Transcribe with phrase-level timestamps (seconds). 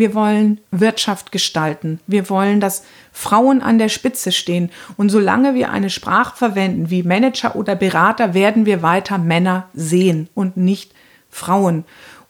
[0.00, 2.00] wir wollen Wirtschaft gestalten.
[2.08, 4.70] Wir wollen, dass Frauen an der Spitze stehen.
[4.96, 10.28] Und solange wir eine Sprache verwenden wie Manager oder Berater, werden wir weiter Männer sehen
[10.34, 10.92] und nicht
[11.28, 11.84] Frauen.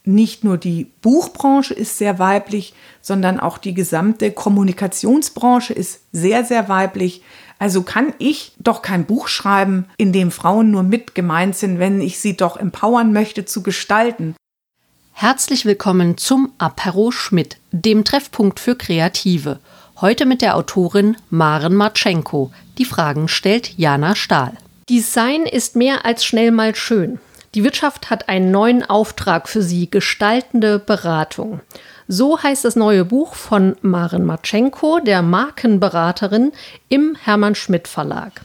[0.04, 6.68] Nicht nur die Buchbranche ist sehr weiblich, sondern auch die gesamte Kommunikationsbranche ist sehr, sehr
[6.68, 7.22] weiblich.
[7.58, 12.00] Also kann ich doch kein Buch schreiben, in dem Frauen nur mit gemeint sind, wenn
[12.00, 14.34] ich sie doch empowern möchte zu gestalten.
[15.22, 19.58] Herzlich willkommen zum Apero Schmidt, dem Treffpunkt für Kreative.
[20.00, 22.50] Heute mit der Autorin Maren Marchenko.
[22.78, 24.54] Die Fragen stellt Jana Stahl.
[24.88, 27.18] Design ist mehr als schnell mal schön.
[27.54, 31.60] Die Wirtschaft hat einen neuen Auftrag für Sie, gestaltende Beratung.
[32.08, 36.52] So heißt das neue Buch von Maren Marchenko, der Markenberaterin
[36.88, 38.40] im Hermann Schmidt Verlag.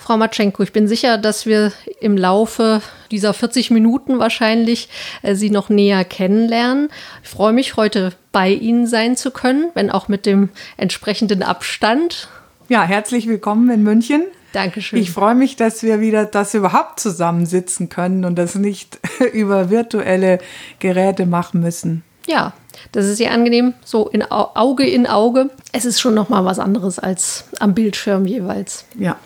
[0.00, 4.88] Frau Matschenko, ich bin sicher, dass wir im Laufe dieser 40 Minuten wahrscheinlich
[5.20, 6.88] äh, Sie noch näher kennenlernen.
[7.22, 12.28] Ich freue mich, heute bei Ihnen sein zu können, wenn auch mit dem entsprechenden Abstand.
[12.70, 14.22] Ja, herzlich willkommen in München.
[14.54, 14.98] Dankeschön.
[14.98, 18.98] Ich freue mich, dass wir wieder das überhaupt zusammensitzen können und das nicht
[19.34, 20.38] über virtuelle
[20.78, 22.04] Geräte machen müssen.
[22.26, 22.54] Ja,
[22.92, 25.50] das ist sehr angenehm, so in Auge in Auge.
[25.72, 28.86] Es ist schon noch mal was anderes als am Bildschirm jeweils.
[28.98, 29.16] Ja.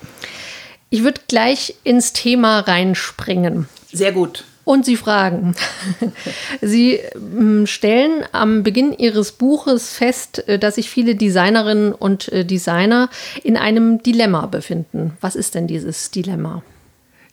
[0.94, 3.66] Ich würde gleich ins Thema reinspringen.
[3.92, 4.44] Sehr gut.
[4.62, 5.56] Und Sie fragen.
[6.60, 12.44] Sie hm, stellen am Beginn Ihres Buches fest, äh, dass sich viele Designerinnen und äh,
[12.44, 13.10] Designer
[13.42, 15.16] in einem Dilemma befinden.
[15.20, 16.62] Was ist denn dieses Dilemma?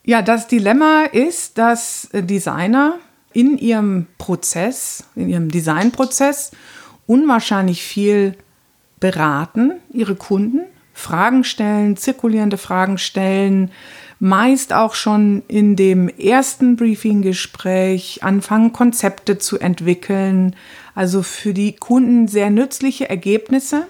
[0.05, 2.95] Ja, das Dilemma ist, dass äh, Designer
[3.31, 6.49] in ihrem Prozess, in ihrem Designprozess
[7.05, 8.33] unwahrscheinlich viel
[8.99, 10.61] beraten, ihre Kunden,
[11.01, 13.71] Fragen stellen, zirkulierende Fragen stellen,
[14.19, 20.55] meist auch schon in dem ersten Briefinggespräch anfangen, Konzepte zu entwickeln.
[20.93, 23.87] Also für die Kunden sehr nützliche Ergebnisse,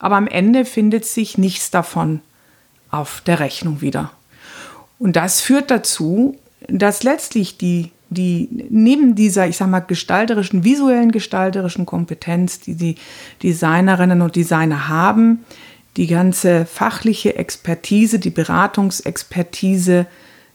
[0.00, 2.20] aber am Ende findet sich nichts davon
[2.90, 4.10] auf der Rechnung wieder.
[4.98, 6.36] Und das führt dazu,
[6.68, 12.96] dass letztlich die, die neben dieser, ich sag mal, gestalterischen, visuellen gestalterischen Kompetenz, die die
[13.42, 15.44] Designerinnen und Designer haben,
[15.96, 20.06] die ganze fachliche Expertise, die Beratungsexpertise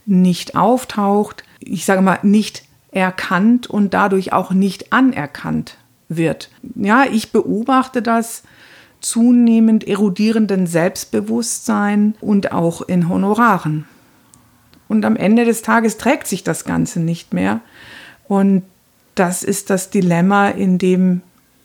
[0.05, 5.77] nicht auftaucht, ich sage mal, nicht erkannt und dadurch auch nicht anerkannt
[6.09, 6.49] wird.
[6.75, 8.43] Ja, ich beobachte das
[8.99, 13.85] zunehmend erodierenden Selbstbewusstsein und auch in Honoraren.
[14.87, 17.61] Und am Ende des Tages trägt sich das Ganze nicht mehr.
[18.27, 18.63] Und
[19.15, 21.21] das ist das Dilemma, in dem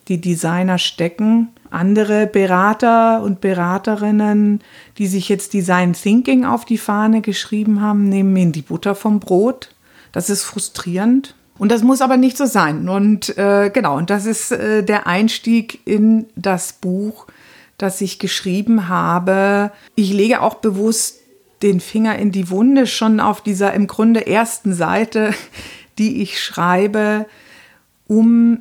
[0.08, 4.60] die Designer stecken, andere Berater und Beraterinnen,
[4.98, 9.20] die sich jetzt Design Thinking auf die Fahne geschrieben haben, nehmen ihnen die Butter vom
[9.20, 9.70] Brot.
[10.12, 11.34] Das ist frustrierend.
[11.58, 12.88] Und das muss aber nicht so sein.
[12.88, 17.26] Und äh, genau, und das ist äh, der Einstieg in das Buch,
[17.78, 19.72] das ich geschrieben habe.
[19.94, 21.20] Ich lege auch bewusst
[21.62, 25.32] den Finger in die Wunde schon auf dieser im Grunde ersten Seite,
[25.98, 27.26] die ich schreibe,
[28.06, 28.60] um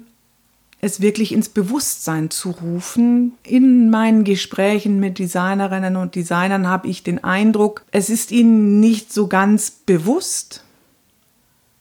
[0.85, 3.33] es wirklich ins Bewusstsein zu rufen.
[3.43, 9.11] In meinen Gesprächen mit Designerinnen und Designern habe ich den Eindruck, es ist ihnen nicht
[9.11, 10.63] so ganz bewusst.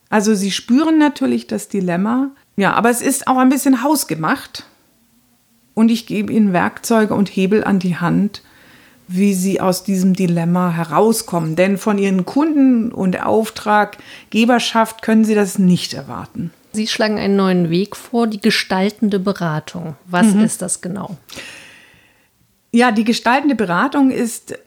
[0.09, 4.65] Also sie spüren natürlich das Dilemma, ja, aber es ist auch ein bisschen hausgemacht.
[5.75, 8.41] Und ich gebe ihnen Werkzeuge und Hebel an die Hand,
[9.07, 11.55] wie sie aus diesem Dilemma herauskommen.
[11.55, 16.51] Denn von ihren Kunden und Auftraggeberschaft können sie das nicht erwarten.
[16.75, 19.95] Sie schlagen einen neuen Weg vor, die gestaltende Beratung.
[20.05, 20.43] Was mhm.
[20.43, 21.17] ist das genau?
[22.71, 24.59] Ja, die gestaltende Beratung ist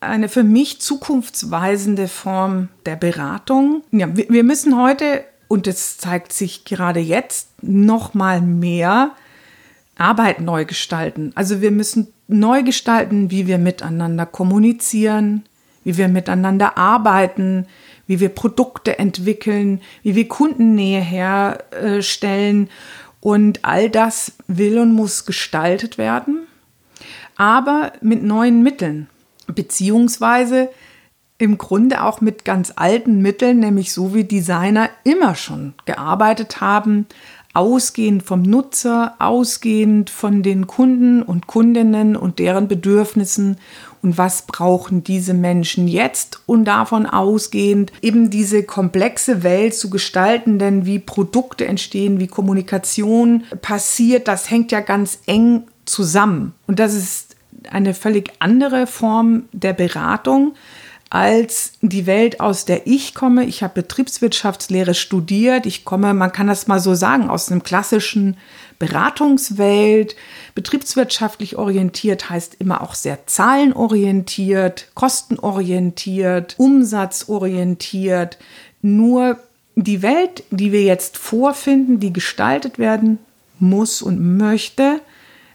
[0.00, 3.82] eine für mich zukunftsweisende Form der Beratung.
[3.90, 9.12] Ja, wir müssen heute, und das zeigt sich gerade jetzt, noch mal mehr
[9.96, 11.32] Arbeit neu gestalten.
[11.34, 15.44] Also wir müssen neu gestalten, wie wir miteinander kommunizieren,
[15.84, 17.66] wie wir miteinander arbeiten,
[18.08, 22.68] wie wir Produkte entwickeln, wie wir Kundennähe herstellen.
[23.20, 26.46] Und all das will und muss gestaltet werden,
[27.36, 29.08] aber mit neuen Mitteln,
[29.46, 30.70] beziehungsweise
[31.38, 37.06] im Grunde auch mit ganz alten Mitteln, nämlich so wie Designer immer schon gearbeitet haben,
[37.54, 43.56] ausgehend vom Nutzer, ausgehend von den Kunden und Kundinnen und deren Bedürfnissen
[44.08, 46.40] und was brauchen diese Menschen jetzt?
[46.46, 53.44] Und davon ausgehend eben diese komplexe Welt zu gestalten, denn wie Produkte entstehen, wie Kommunikation
[53.60, 56.54] passiert, das hängt ja ganz eng zusammen.
[56.66, 57.36] Und das ist
[57.70, 60.54] eine völlig andere Form der Beratung,
[61.10, 63.44] als die Welt, aus der ich komme.
[63.44, 65.64] Ich habe Betriebswirtschaftslehre studiert.
[65.66, 68.36] Ich komme, man kann das mal so sagen, aus einem klassischen
[68.78, 70.16] Beratungswelt.
[70.54, 78.38] Betriebswirtschaftlich orientiert heißt immer auch sehr zahlenorientiert, kostenorientiert, umsatzorientiert.
[78.82, 79.38] Nur
[79.76, 83.18] die Welt, die wir jetzt vorfinden, die gestaltet werden
[83.58, 85.00] muss und möchte,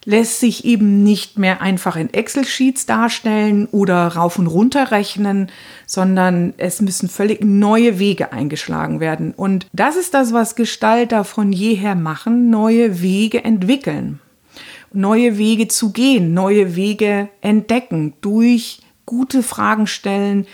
[0.06, 5.50] lässt sich eben nicht mehr einfach in Excel-Sheets darstellen oder rauf und runter rechnen,
[5.86, 9.34] sondern es müssen völlig neue Wege eingeschlagen werden.
[9.34, 14.20] Und das ist das, was Gestalter von jeher machen, neue Wege entwickeln,
[14.92, 20.46] neue Wege zu gehen, neue Wege entdecken, durch gute Fragen stellen,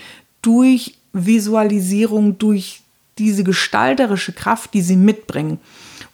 [0.42, 2.82] durch Visualisierung, durch
[3.18, 5.60] diese gestalterische Kraft, die sie mitbringen.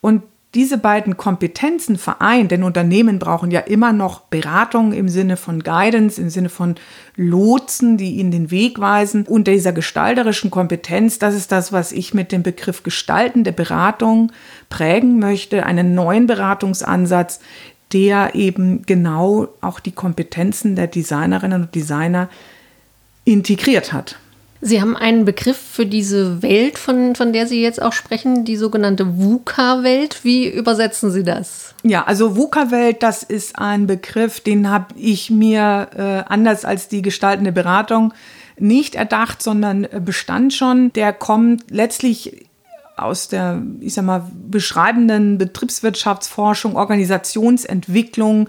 [0.02, 0.24] Und
[0.56, 6.20] diese beiden Kompetenzen vereint, denn Unternehmen brauchen ja immer noch Beratung im Sinne von Guidance,
[6.20, 6.76] im Sinne von
[7.18, 9.28] Lotsen, die ihnen den Weg weisen.
[9.28, 14.32] Und dieser gestalterischen Kompetenz, das ist das, was ich mit dem Begriff gestaltende Beratung
[14.70, 17.42] prägen möchte, einen neuen Beratungsansatz,
[17.92, 22.30] der eben genau auch die Kompetenzen der Designerinnen und Designer
[23.26, 24.18] integriert hat.
[24.62, 28.56] Sie haben einen Begriff für diese Welt, von, von der Sie jetzt auch sprechen, die
[28.56, 30.24] sogenannte VUCA-Welt.
[30.24, 31.76] Wie übersetzen Sie das?
[31.84, 37.02] Ja, also VUCA-Welt, das ist ein Begriff, den habe ich mir äh, anders als die
[37.02, 38.14] gestaltende Beratung
[38.58, 40.92] nicht erdacht, sondern äh, bestand schon.
[40.94, 42.48] Der kommt letztlich
[42.98, 48.48] aus der, ich sag mal, beschreibenden Betriebswirtschaftsforschung, Organisationsentwicklung,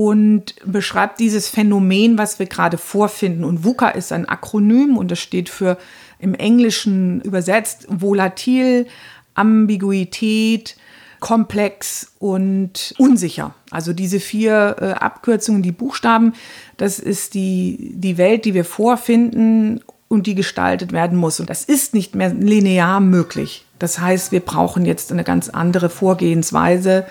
[0.00, 3.44] und beschreibt dieses Phänomen, was wir gerade vorfinden.
[3.44, 5.76] Und VUCA ist ein Akronym und das steht für
[6.18, 8.86] im Englischen übersetzt volatil,
[9.34, 10.78] Ambiguität,
[11.18, 13.54] komplex und unsicher.
[13.70, 16.32] Also diese vier äh, Abkürzungen, die Buchstaben,
[16.78, 21.40] das ist die, die Welt, die wir vorfinden und die gestaltet werden muss.
[21.40, 23.66] Und das ist nicht mehr linear möglich.
[23.78, 27.04] Das heißt, wir brauchen jetzt eine ganz andere Vorgehensweise,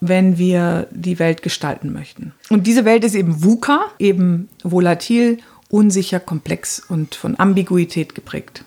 [0.00, 2.32] wenn wir die Welt gestalten möchten.
[2.50, 5.38] Und diese Welt ist eben VUCA, eben volatil,
[5.70, 8.64] unsicher, komplex und von Ambiguität geprägt.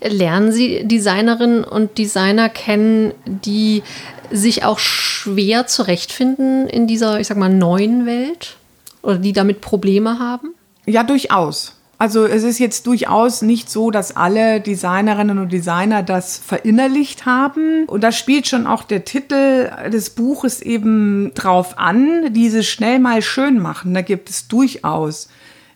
[0.00, 3.82] Lernen Sie Designerinnen und Designer kennen, die
[4.30, 8.56] sich auch schwer zurechtfinden in dieser, ich sag mal, neuen Welt
[9.02, 10.54] oder die damit Probleme haben?
[10.86, 11.74] Ja, durchaus.
[12.02, 17.84] Also es ist jetzt durchaus nicht so, dass alle Designerinnen und Designer das verinnerlicht haben.
[17.86, 23.22] Und da spielt schon auch der Titel des Buches eben drauf an, dieses schnell mal
[23.22, 23.94] schön machen.
[23.94, 25.28] Da gibt es durchaus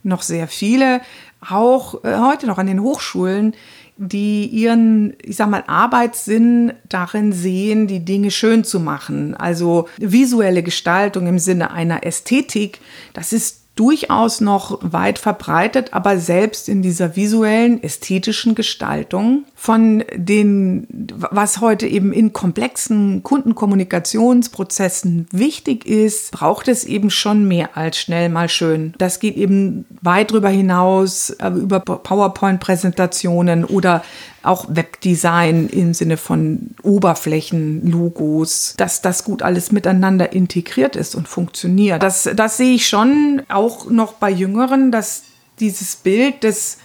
[0.02, 1.00] noch sehr viele,
[1.48, 3.54] auch äh, heute noch an den Hochschulen,
[3.96, 9.36] die ihren, ich sag mal, Arbeitssinn darin sehen, die Dinge schön zu machen.
[9.36, 12.80] Also visuelle Gestaltung im Sinne einer Ästhetik,
[13.14, 20.86] das ist durchaus noch weit verbreitet, aber selbst in dieser visuellen, ästhetischen Gestaltung von den,
[21.16, 28.28] was heute eben in komplexen Kundenkommunikationsprozessen wichtig ist, braucht es eben schon mehr als schnell
[28.28, 28.92] mal schön.
[28.98, 34.04] Das geht eben weit darüber hinaus, äh, über PowerPoint-Präsentationen oder
[34.42, 41.28] auch Webdesign im Sinne von Oberflächen, Logos, dass das gut alles miteinander integriert ist und
[41.28, 42.02] funktioniert.
[42.02, 45.22] Das, das sehe ich schon auch noch bei Jüngeren, dass
[45.58, 46.76] dieses Bild des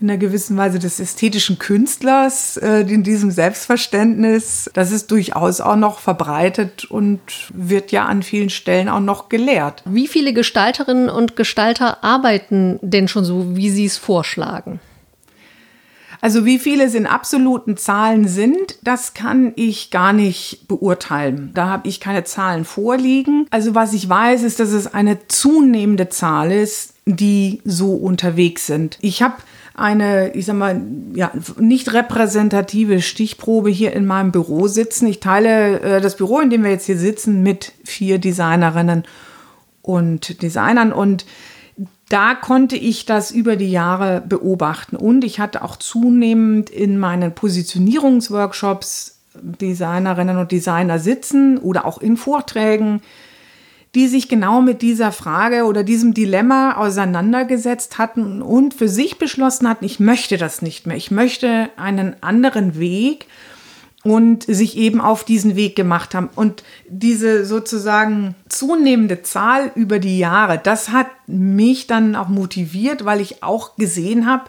[0.00, 5.76] in einer gewissen Weise des ästhetischen Künstlers, äh, in diesem Selbstverständnis, das ist durchaus auch
[5.76, 7.20] noch verbreitet und
[7.52, 9.82] wird ja an vielen Stellen auch noch gelehrt.
[9.84, 14.80] Wie viele Gestalterinnen und Gestalter arbeiten denn schon so, wie Sie es vorschlagen?
[16.22, 21.50] Also wie viele es in absoluten Zahlen sind, das kann ich gar nicht beurteilen.
[21.54, 23.46] Da habe ich keine Zahlen vorliegen.
[23.50, 28.98] Also was ich weiß, ist, dass es eine zunehmende Zahl ist, die so unterwegs sind.
[29.00, 29.36] Ich habe
[29.80, 30.80] eine, ich sag mal,
[31.14, 35.06] ja, nicht repräsentative Stichprobe hier in meinem Büro sitzen.
[35.06, 39.04] Ich teile äh, das Büro, in dem wir jetzt hier sitzen, mit vier Designerinnen
[39.82, 41.24] und Designern und
[42.10, 44.96] da konnte ich das über die Jahre beobachten.
[44.96, 52.16] Und ich hatte auch zunehmend in meinen Positionierungsworkshops Designerinnen und Designer sitzen oder auch in
[52.16, 53.00] Vorträgen,
[53.94, 59.68] die sich genau mit dieser Frage oder diesem Dilemma auseinandergesetzt hatten und für sich beschlossen
[59.68, 60.96] hatten, ich möchte das nicht mehr.
[60.96, 63.26] Ich möchte einen anderen Weg
[64.02, 66.30] und sich eben auf diesen Weg gemacht haben.
[66.34, 73.20] Und diese sozusagen zunehmende Zahl über die Jahre, das hat mich dann auch motiviert, weil
[73.20, 74.44] ich auch gesehen habe,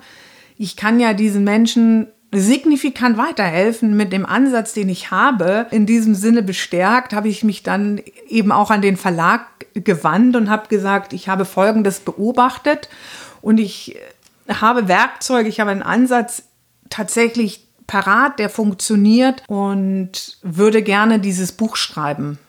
[0.57, 5.67] ich kann ja diesen Menschen signifikant weiterhelfen mit dem Ansatz, den ich habe.
[5.71, 10.49] In diesem Sinne bestärkt habe ich mich dann eben auch an den Verlag gewandt und
[10.49, 12.89] habe gesagt, ich habe Folgendes beobachtet
[13.41, 13.97] und ich
[14.47, 16.43] habe Werkzeuge, ich habe einen Ansatz
[16.89, 22.39] tatsächlich parat, der funktioniert und würde gerne dieses Buch schreiben.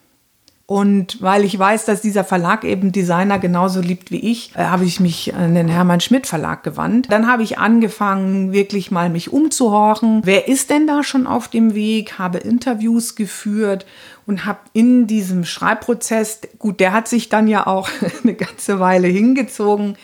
[0.72, 4.86] Und weil ich weiß, dass dieser Verlag eben Designer genauso liebt wie ich, äh, habe
[4.86, 7.08] ich mich an den Hermann Schmidt Verlag gewandt.
[7.10, 10.22] Dann habe ich angefangen, wirklich mal mich umzuhorchen.
[10.24, 12.18] Wer ist denn da schon auf dem Weg?
[12.18, 13.84] Habe Interviews geführt
[14.24, 17.90] und habe in diesem Schreibprozess, gut, der hat sich dann ja auch
[18.22, 19.98] eine ganze Weile hingezogen,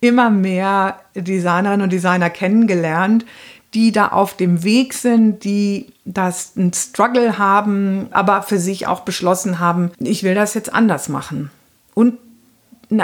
[0.00, 3.24] immer mehr Designerinnen und Designer kennengelernt,
[3.74, 9.00] die da auf dem Weg sind, die das ein Struggle haben, aber für sich auch
[9.00, 11.50] beschlossen haben, ich will das jetzt anders machen.
[11.94, 12.18] Und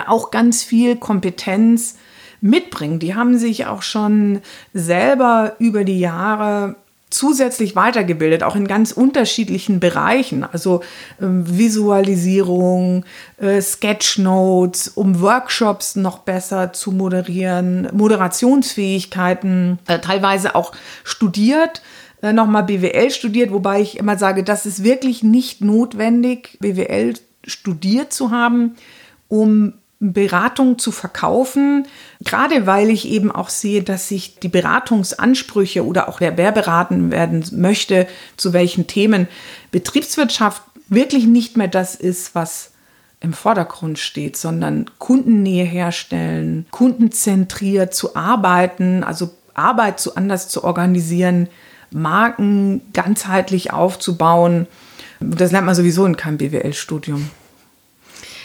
[0.06, 1.96] auch ganz viel Kompetenz
[2.40, 2.98] mitbringen.
[2.98, 4.40] Die haben sich auch schon
[4.72, 6.76] selber über die Jahre
[7.14, 10.80] zusätzlich weitergebildet, auch in ganz unterschiedlichen Bereichen, also
[11.20, 13.04] äh, Visualisierung,
[13.38, 20.72] äh, Sketchnotes, um Workshops noch besser zu moderieren, Moderationsfähigkeiten, äh, teilweise auch
[21.04, 21.82] studiert,
[22.20, 27.14] äh, nochmal BWL studiert, wobei ich immer sage, das ist wirklich nicht notwendig, BWL
[27.46, 28.74] studiert zu haben,
[29.28, 29.74] um
[30.12, 31.86] Beratung zu verkaufen,
[32.20, 37.10] gerade weil ich eben auch sehe, dass sich die Beratungsansprüche oder auch wer, wer beraten
[37.10, 38.06] werden möchte,
[38.36, 39.28] zu welchen Themen
[39.70, 42.72] Betriebswirtschaft wirklich nicht mehr das ist, was
[43.20, 51.48] im Vordergrund steht, sondern Kundennähe herstellen, kundenzentriert zu arbeiten, also Arbeit zu anders zu organisieren,
[51.90, 54.66] Marken ganzheitlich aufzubauen.
[55.20, 57.30] Das lernt man sowieso in keinem BWL-Studium.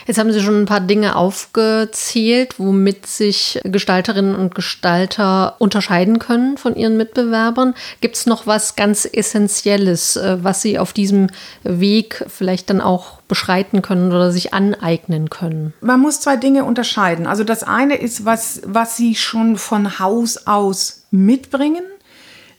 [0.06, 6.56] Jetzt haben Sie schon ein paar Dinge aufgezählt, womit sich Gestalterinnen und Gestalter unterscheiden können
[6.56, 7.74] von ihren Mitbewerbern.
[8.00, 11.28] Gibt es noch was ganz Essentielles, äh, was Sie auf diesem
[11.62, 15.72] Weg vielleicht dann auch beschreiten können oder sich aneignen können?
[15.80, 17.26] Man muss zwei Dinge unterscheiden.
[17.26, 21.82] Also das eine ist, was, was Sie schon von Haus aus mitbringen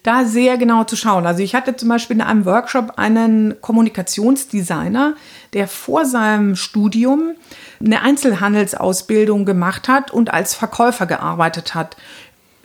[0.04, 1.28] da sehr genau zu schauen.
[1.28, 5.16] Also ich hatte zum Beispiel in einem Workshop einen Kommunikationsdesigner,
[5.54, 7.36] der vor seinem Studium
[7.84, 11.98] eine Einzelhandelsausbildung gemacht hat und als Verkäufer gearbeitet hat.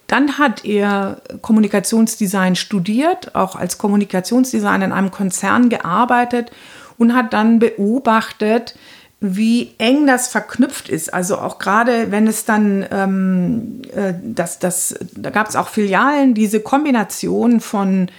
[0.07, 6.53] Dann hat er Kommunikationsdesign studiert, auch als Kommunikationsdesigner in einem Konzern gearbeitet
[6.97, 8.77] und hat dann beobachtet,
[9.21, 11.13] wie eng das verknüpft ist.
[11.13, 16.35] Also auch gerade, wenn es dann, ähm, äh, das, das, da gab es auch Filialen,
[16.35, 18.11] diese Kombination von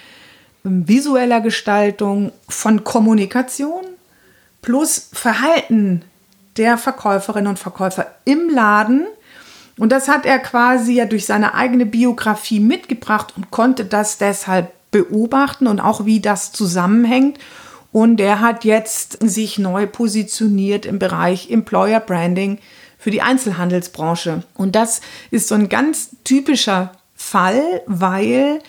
[0.65, 3.85] ähm, visueller Gestaltung, von Kommunikation
[4.63, 6.01] plus Verhalten
[6.57, 9.05] der Verkäuferinnen und Verkäufer im Laden.
[9.77, 14.71] Und das hat er quasi ja durch seine eigene Biografie mitgebracht und konnte das deshalb
[14.89, 17.37] beobachten und auch wie das zusammenhängt
[17.91, 22.59] und der hat jetzt sich neu positioniert im Bereich Employer Branding
[22.97, 24.43] für die Einzelhandelsbranche.
[24.55, 25.01] Und das
[25.31, 28.59] ist so ein ganz typischer Fall, weil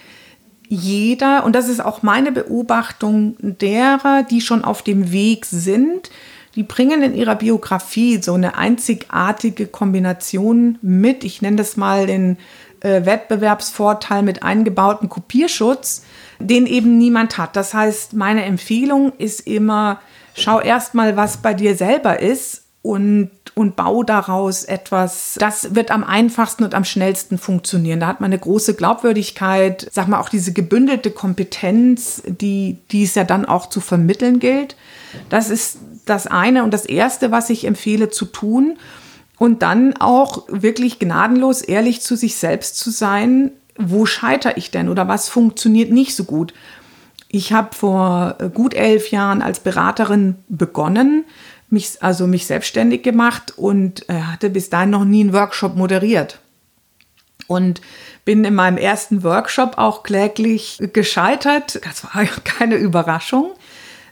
[0.68, 6.10] jeder, und das ist auch meine Beobachtung derer, die schon auf dem Weg sind,
[6.54, 12.36] die bringen in ihrer Biografie so eine einzigartige Kombination mit, ich nenne das mal den
[12.80, 16.02] äh, Wettbewerbsvorteil mit eingebautem Kopierschutz,
[16.38, 17.56] den eben niemand hat.
[17.56, 20.00] Das heißt, meine Empfehlung ist immer,
[20.34, 25.34] schau erst mal, was bei dir selber ist und, und bau daraus etwas.
[25.38, 28.00] Das wird am einfachsten und am schnellsten funktionieren.
[28.00, 33.14] Da hat man eine große Glaubwürdigkeit, sag mal auch diese gebündelte Kompetenz, die, die es
[33.14, 34.76] ja dann auch zu vermitteln gilt.
[35.28, 38.78] Das ist das eine und das erste, was ich empfehle zu tun.
[39.38, 44.88] Und dann auch wirklich gnadenlos ehrlich zu sich selbst zu sein, wo scheitere ich denn
[44.88, 46.52] oder was funktioniert nicht so gut.
[47.28, 51.24] Ich habe vor äh, gut elf Jahren als Beraterin begonnen,
[51.70, 56.40] mich, also mich selbstständig gemacht und äh, hatte bis dahin noch nie einen Workshop moderiert.
[57.46, 57.80] Und
[58.24, 61.80] bin in meinem ersten Workshop auch kläglich gescheitert.
[61.84, 63.52] Das war keine Überraschung.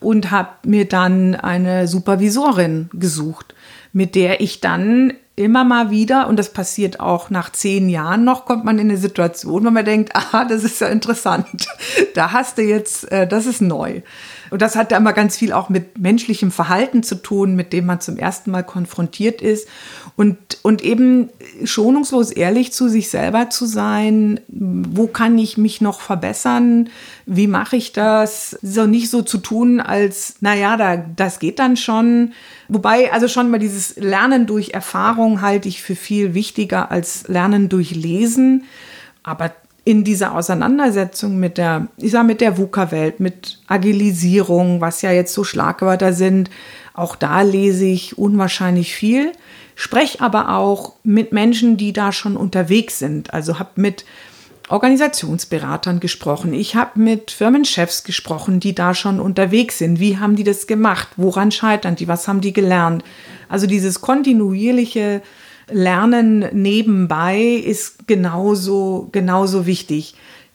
[0.00, 3.54] Und habe mir dann eine Supervisorin gesucht,
[3.92, 8.46] mit der ich dann immer mal wieder, und das passiert auch nach zehn Jahren noch,
[8.46, 11.46] kommt man in eine Situation, wo man denkt, aha, das ist ja interessant.
[12.14, 14.00] Da hast du jetzt, äh, das ist neu.
[14.50, 17.86] Und das hat ja immer ganz viel auch mit menschlichem Verhalten zu tun, mit dem
[17.86, 19.68] man zum ersten Mal konfrontiert ist.
[20.16, 21.30] Und, und eben
[21.64, 26.88] schonungslos ehrlich zu sich selber zu sein, wo kann ich mich noch verbessern,
[27.26, 31.76] wie mache ich das, so nicht so zu tun, als, naja, da, das geht dann
[31.76, 32.32] schon.
[32.68, 37.68] Wobei, also schon mal dieses Lernen durch Erfahrung halte ich für viel wichtiger als Lernen
[37.68, 38.64] durch Lesen.
[39.22, 39.52] Aber
[39.86, 45.32] in dieser Auseinandersetzung mit der, ich sag, mit der VUCA-Welt, mit Agilisierung, was ja jetzt
[45.32, 46.50] so Schlagwörter sind,
[46.92, 49.30] auch da lese ich unwahrscheinlich viel,
[49.76, 53.32] spreche aber auch mit Menschen, die da schon unterwegs sind.
[53.32, 54.04] Also habe mit
[54.68, 60.00] Organisationsberatern gesprochen, ich habe mit Firmenchefs gesprochen, die da schon unterwegs sind.
[60.00, 61.10] Wie haben die das gemacht?
[61.16, 62.08] Woran scheitern die?
[62.08, 63.04] Was haben die gelernt?
[63.48, 65.22] Also dieses kontinuierliche
[65.68, 70.14] Lernen nebenbei ist genauso, genauso wichtig.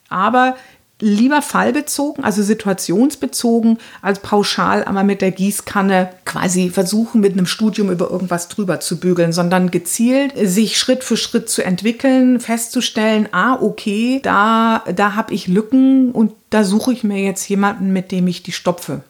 [0.09, 0.55] Aber
[1.01, 7.89] lieber fallbezogen, also situationsbezogen, als pauschal einmal mit der Gießkanne quasi versuchen, mit einem Studium
[7.89, 13.57] über irgendwas drüber zu bügeln, sondern gezielt sich Schritt für Schritt zu entwickeln, festzustellen, ah,
[13.59, 18.27] okay, da, da habe ich Lücken und da suche ich mir jetzt jemanden, mit dem
[18.27, 19.01] ich die stopfe.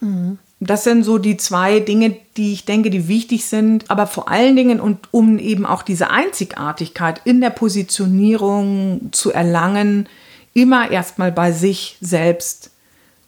[0.00, 0.38] Mhm.
[0.60, 3.90] Das sind so die zwei Dinge, die ich denke, die wichtig sind.
[3.90, 10.08] Aber vor allen Dingen und um eben auch diese Einzigartigkeit in der Positionierung zu erlangen,
[10.54, 12.70] immer erstmal bei sich selbst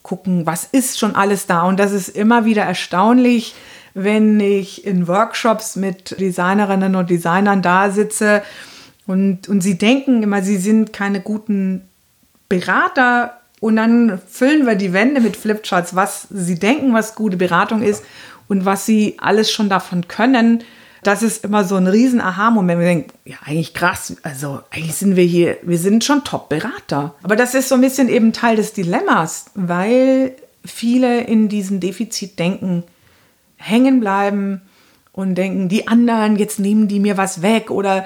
[0.03, 1.63] gucken, was ist schon alles da.
[1.63, 3.55] Und das ist immer wieder erstaunlich,
[3.95, 8.43] wenn ich in Workshops mit Designerinnen und Designern da sitze
[9.07, 11.89] und, und sie denken immer, sie sind keine guten
[12.49, 17.83] Berater und dann füllen wir die Wände mit Flipcharts, was sie denken, was gute Beratung
[17.83, 18.03] ist
[18.49, 20.65] und was sie alles schon davon können.
[21.03, 22.81] Das ist immer so ein riesen Aha-Moment.
[22.81, 24.17] Wir denken, ja, eigentlich krass.
[24.23, 27.15] Also eigentlich sind wir hier, wir sind schon Top-Berater.
[27.23, 32.85] Aber das ist so ein bisschen eben Teil des Dilemmas, weil viele in diesem Defizitdenken
[33.57, 34.63] hängen bleiben
[35.21, 38.05] und denken, die anderen, jetzt nehmen die mir was weg oder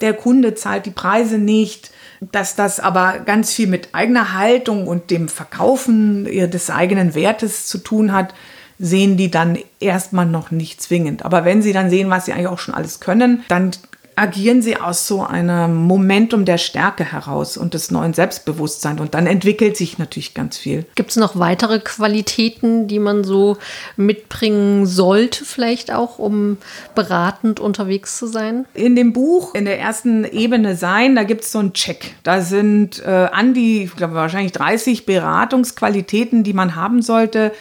[0.00, 5.10] der Kunde zahlt die Preise nicht dass das aber ganz viel mit eigener Haltung und
[5.10, 8.34] dem Verkaufen des eigenen Wertes zu tun hat,
[8.78, 11.24] sehen die dann erstmal noch nicht zwingend.
[11.24, 13.70] Aber wenn sie dann sehen, was sie eigentlich auch schon alles können, dann
[14.16, 18.98] agieren sie aus so einem Momentum der Stärke heraus und des neuen Selbstbewusstseins.
[19.00, 20.86] Und dann entwickelt sich natürlich ganz viel.
[20.94, 23.58] Gibt es noch weitere Qualitäten, die man so
[23.96, 26.56] mitbringen sollte, vielleicht auch, um
[26.94, 28.64] beratend unterwegs zu sein?
[28.72, 32.14] In dem Buch, in der ersten Ebene Sein, da gibt es so einen Check.
[32.22, 37.52] Da sind äh, an die, ich glaube, wahrscheinlich 30 Beratungsqualitäten, die man haben sollte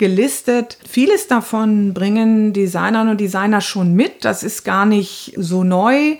[0.00, 0.78] gelistet.
[0.88, 4.24] Vieles davon bringen Designerinnen und Designer schon mit.
[4.24, 6.16] Das ist gar nicht so neu.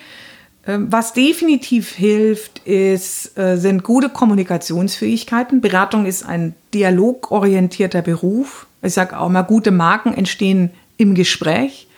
[0.67, 5.63] Ähm, was definitiv hilft, ist, äh, sind gute Kommunikationsfähigkeiten.
[5.63, 8.67] Beratung ist ein dialogorientierter Beruf.
[8.83, 11.89] Ich sage auch mal, gute Marken entstehen im Gespräch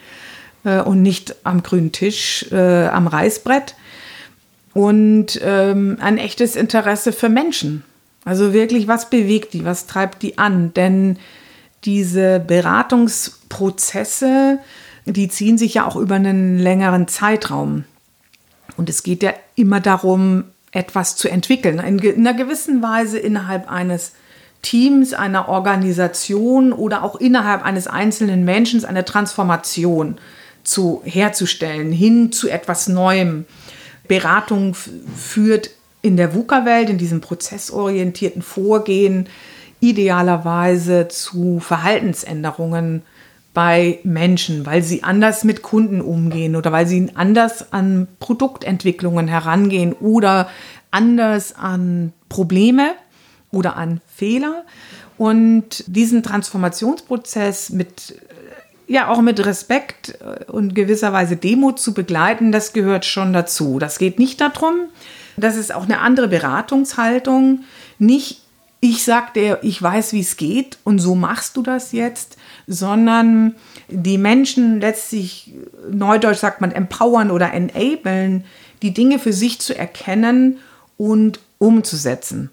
[0.63, 3.75] äh, und nicht am grünen Tisch, äh, am Reißbrett.
[4.73, 7.83] Und ähm, ein echtes Interesse für Menschen.
[8.23, 10.73] Also wirklich, was bewegt die, was treibt die an?
[10.73, 11.19] Denn
[11.85, 14.59] diese Beratungsprozesse,
[15.05, 17.85] die ziehen sich ja auch über einen längeren Zeitraum.
[18.77, 24.13] Und es geht ja immer darum, etwas zu entwickeln, in einer gewissen Weise innerhalb eines
[24.63, 30.17] Teams, einer Organisation oder auch innerhalb eines einzelnen Menschen eine Transformation
[30.63, 33.45] zu herzustellen, hin zu etwas Neuem.
[34.07, 35.69] Beratung führt
[36.01, 39.27] in der VUCA-Welt, in diesem prozessorientierten Vorgehen,
[39.83, 43.01] idealerweise zu Verhaltensänderungen
[43.53, 49.91] bei Menschen, weil sie anders mit Kunden umgehen oder weil sie anders an Produktentwicklungen herangehen
[49.91, 50.49] oder
[50.89, 52.93] anders an Probleme
[53.51, 54.63] oder an Fehler.
[55.17, 58.15] Und diesen Transformationsprozess mit
[58.87, 60.17] ja auch mit Respekt
[60.47, 63.79] und gewisserweise Demut zu begleiten, das gehört schon dazu.
[63.79, 64.75] Das geht nicht darum,
[65.35, 67.63] das ist auch eine andere Beratungshaltung,
[67.99, 68.42] nicht
[68.83, 72.35] ich sag dir, ich weiß, wie es geht und so machst du das jetzt,
[72.67, 73.55] sondern
[73.87, 75.53] die Menschen letztlich,
[75.89, 78.43] neudeutsch sagt man, empowern oder enablen,
[78.81, 80.57] die Dinge für sich zu erkennen
[80.97, 82.49] und umzusetzen.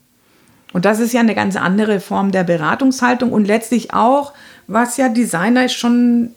[0.73, 4.33] Und das ist ja eine ganz andere Form der Beratungshaltung und letztlich auch,
[4.69, 6.31] was ja Designer schon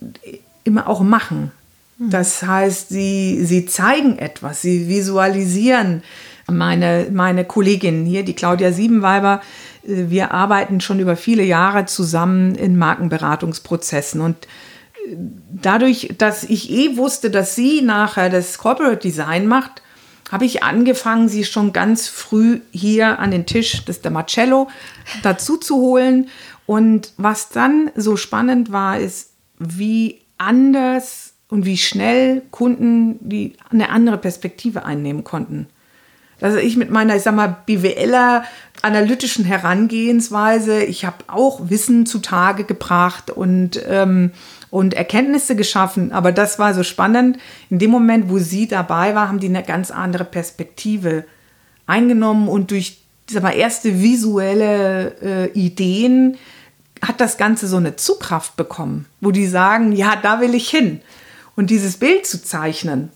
[0.63, 1.51] immer auch machen.
[1.99, 2.09] Hm.
[2.09, 6.01] Das heißt, sie, sie zeigen etwas, sie visualisieren.
[6.47, 9.41] Meine, meine Kollegin hier, die Claudia Siebenweiber,
[9.85, 14.45] wir arbeiten schon über viele Jahre zusammen in Markenberatungsprozessen und
[15.07, 15.15] äh,
[15.51, 19.81] dadurch, dass ich eh wusste, dass sie nachher das Corporate Design macht,
[20.31, 24.67] habe ich angefangen, sie schon ganz früh hier an den Tisch, das ist der Marcello,
[25.21, 26.27] dazu zu holen.
[26.65, 33.89] Und was dann so spannend war, ist, wie anders und wie schnell Kunden die eine
[33.89, 35.67] andere Perspektive einnehmen konnten.
[36.41, 38.43] Also ich mit meiner, ich sag mal, BWLer
[38.83, 44.31] analytischen Herangehensweise, ich habe auch Wissen zutage gebracht und, ähm,
[44.69, 46.11] und Erkenntnisse geschaffen.
[46.11, 47.37] Aber das war so spannend.
[47.69, 51.23] In dem Moment, wo sie dabei war, haben die eine ganz andere Perspektive
[51.87, 56.37] eingenommen und durch sag mal, erste visuelle äh, Ideen
[57.01, 61.01] hat das Ganze so eine Zugkraft bekommen, wo die sagen, ja, da will ich hin.
[61.55, 63.11] Und dieses Bild zu zeichnen,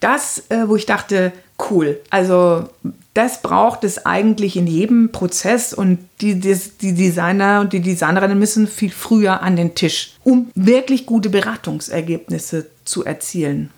[0.00, 1.32] das, äh, wo ich dachte,
[1.70, 2.68] cool, also
[3.14, 8.38] das braucht es eigentlich in jedem Prozess und die, die, die Designer und die Designerinnen
[8.38, 13.70] müssen viel früher an den Tisch, um wirklich gute Beratungsergebnisse zu erzielen.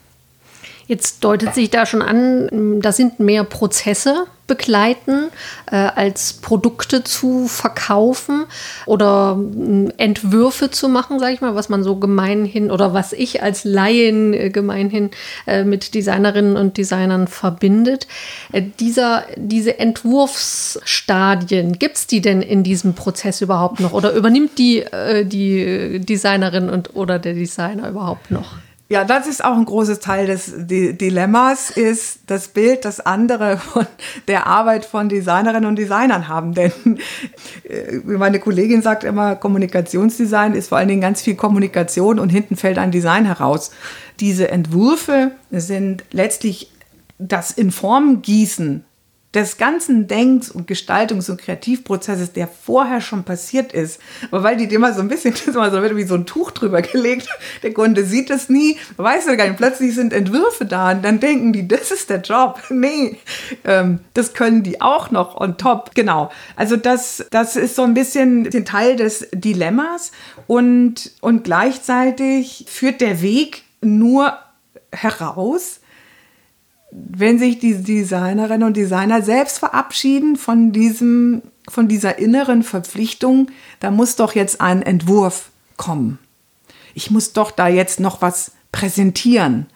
[0.87, 5.31] Jetzt deutet sich da schon an, da sind mehr Prozesse begleiten,
[5.71, 8.45] äh, als Produkte zu verkaufen
[8.85, 13.43] oder äh, Entwürfe zu machen, sage ich mal, was man so gemeinhin oder was ich
[13.43, 15.11] als Laien äh, gemeinhin
[15.47, 18.07] äh, mit Designerinnen und Designern verbindet.
[18.53, 24.59] Äh, dieser, diese Entwurfsstadien, gibt es die denn in diesem Prozess überhaupt noch oder übernimmt
[24.59, 28.57] die, äh, die Designerin und, oder der Designer überhaupt noch?
[28.95, 33.89] Ja, das ist auch ein großes Teil des Dilemmas, ist das Bild, das andere von
[34.29, 36.55] der Arbeit von Designerinnen und Designern haben.
[36.55, 36.71] Denn
[37.69, 42.55] äh, meine Kollegin sagt immer, Kommunikationsdesign ist vor allen Dingen ganz viel Kommunikation und hinten
[42.55, 43.73] fällt ein Design heraus.
[44.21, 46.71] Diese Entwürfe sind letztlich
[47.19, 47.73] das in
[49.35, 54.01] des ganzen Denks- und Gestaltungs- und Kreativprozesses, der vorher schon passiert ist.
[54.31, 56.53] Aber weil die immer so ein bisschen, das immer so wird wie so ein Tuch
[56.53, 57.29] drüber gelegt.
[57.63, 59.57] Der Kunde sieht es nie, weiß gar nicht.
[59.57, 62.61] Plötzlich sind Entwürfe da und dann denken die, das ist der Job.
[62.85, 63.19] Nee,
[63.65, 65.93] ähm, das können die auch noch on top.
[65.95, 66.31] Genau.
[66.55, 70.13] Also das, das ist so ein bisschen den Teil des Dilemmas
[70.47, 74.37] und, und gleichzeitig führt der Weg nur
[74.93, 75.81] heraus,
[76.97, 83.91] wenn sich die Designerinnen und Designer selbst verabschieden von diesem, von dieser inneren Verpflichtung, da
[83.91, 86.19] muss doch jetzt ein Entwurf kommen.
[86.95, 89.67] Ich muss doch da jetzt noch was präsentieren.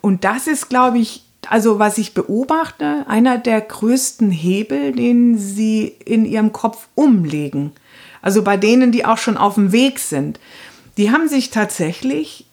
[0.00, 5.96] Und das ist, glaube ich, also was ich beobachte, einer der größten Hebel, den sie
[6.04, 7.72] in ihrem Kopf umlegen.
[8.20, 10.38] Also bei denen, die auch schon auf dem Weg sind.
[10.96, 12.46] Die haben sich tatsächlich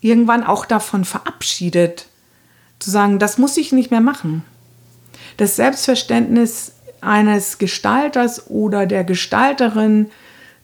[0.00, 2.06] irgendwann auch davon verabschiedet,
[2.78, 4.44] zu sagen, das muss ich nicht mehr machen.
[5.36, 10.10] Das Selbstverständnis eines Gestalters oder der Gestalterin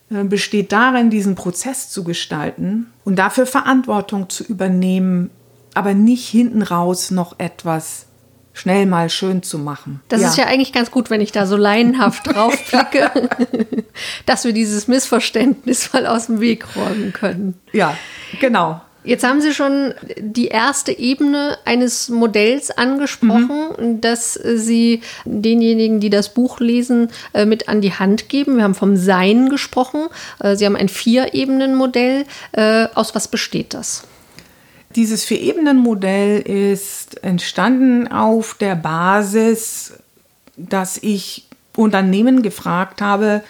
[0.09, 5.29] äh, besteht darin, diesen Prozess zu gestalten und dafür Verantwortung zu übernehmen,
[5.73, 8.05] aber nicht hinten raus noch etwas
[8.53, 10.01] schnell mal schön zu machen.
[10.07, 10.29] Das ja.
[10.29, 13.29] ist ja eigentlich ganz gut, wenn ich da so laienhaft draufblicke,
[14.25, 17.59] dass wir dieses Missverständnis mal aus dem Weg räumen können.
[17.73, 17.97] Ja,
[18.39, 18.81] genau.
[19.05, 24.01] Jetzt haben Sie schon die erste Ebene eines Modells angesprochen, mhm.
[24.01, 28.57] das Sie denjenigen, die das Buch lesen, äh, mit an die Hand geben.
[28.57, 30.07] Wir haben vom Sein gesprochen.
[30.39, 32.25] Äh, Sie haben ein Vier-Ebenen-Modell.
[32.53, 34.05] Äh, aus was besteht das?
[34.95, 39.93] Dieses Vier-Ebenen-Modell ist entstanden auf der Basis,
[40.57, 43.43] dass ich Unternehmen gefragt habe,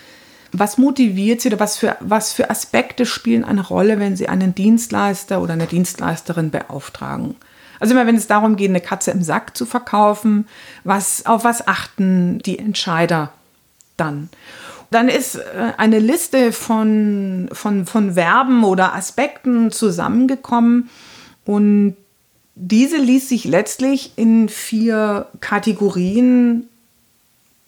[0.60, 4.56] was motiviert Sie oder was für, was für Aspekte spielen eine Rolle, wenn Sie einen
[4.56, 7.36] Dienstleister oder eine Dienstleisterin beauftragen?
[7.80, 10.48] Also immer wenn es darum geht, eine Katze im Sack zu verkaufen,
[10.84, 13.32] was, auf was achten die Entscheider
[13.98, 14.30] dann?
[14.92, 20.90] Dann ist äh, eine Liste von, von, von Verben oder Aspekten zusammengekommen
[21.44, 21.96] und
[22.56, 26.70] diese ließ sich letztlich in vier Kategorien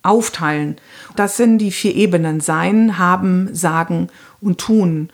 [0.04, 0.78] aufteilen.
[1.16, 4.10] Das sind die vier Ebenen Sein, Haben, Sagen
[4.42, 5.10] und Tun.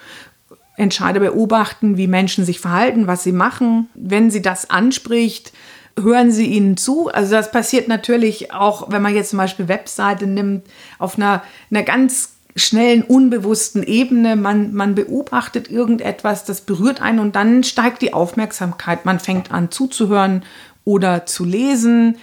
[0.75, 3.89] Entscheider beobachten, wie Menschen sich verhalten, was sie machen.
[3.93, 5.53] Wenn sie das anspricht,
[5.99, 7.09] hören sie ihnen zu.
[7.09, 10.65] Also das passiert natürlich auch, wenn man jetzt zum Beispiel Webseite nimmt,
[10.97, 14.35] auf einer, einer ganz schnellen, unbewussten Ebene.
[14.35, 19.05] Man, man beobachtet irgendetwas, das berührt einen und dann steigt die Aufmerksamkeit.
[19.05, 20.43] Man fängt an zuzuhören
[20.85, 22.17] oder zu lesen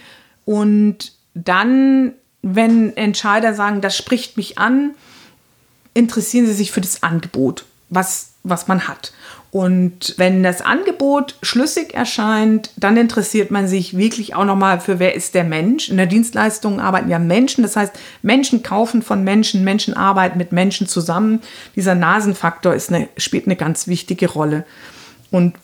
[0.45, 4.91] und dann wenn Entscheider sagen, das spricht mich an,
[5.93, 9.13] interessieren sie sich für das Angebot, was, was man hat.
[9.51, 15.13] Und wenn das Angebot schlüssig erscheint, dann interessiert man sich wirklich auch nochmal für, wer
[15.13, 15.89] ist der Mensch.
[15.89, 20.53] In der Dienstleistung arbeiten ja Menschen, das heißt, Menschen kaufen von Menschen, Menschen arbeiten mit
[20.53, 21.41] Menschen zusammen.
[21.75, 24.65] Dieser Nasenfaktor ist eine, spielt eine ganz wichtige Rolle.
[25.31, 25.55] Und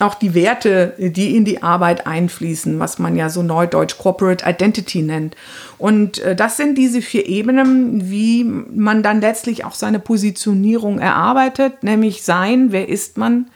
[0.00, 5.02] auch die Werte, die in die Arbeit einfließen, was man ja so neudeutsch Corporate Identity
[5.02, 5.36] nennt.
[5.76, 11.82] Und äh, das sind diese vier Ebenen, wie man dann letztlich auch seine Positionierung erarbeitet,
[11.82, 13.46] nämlich sein, wer ist man,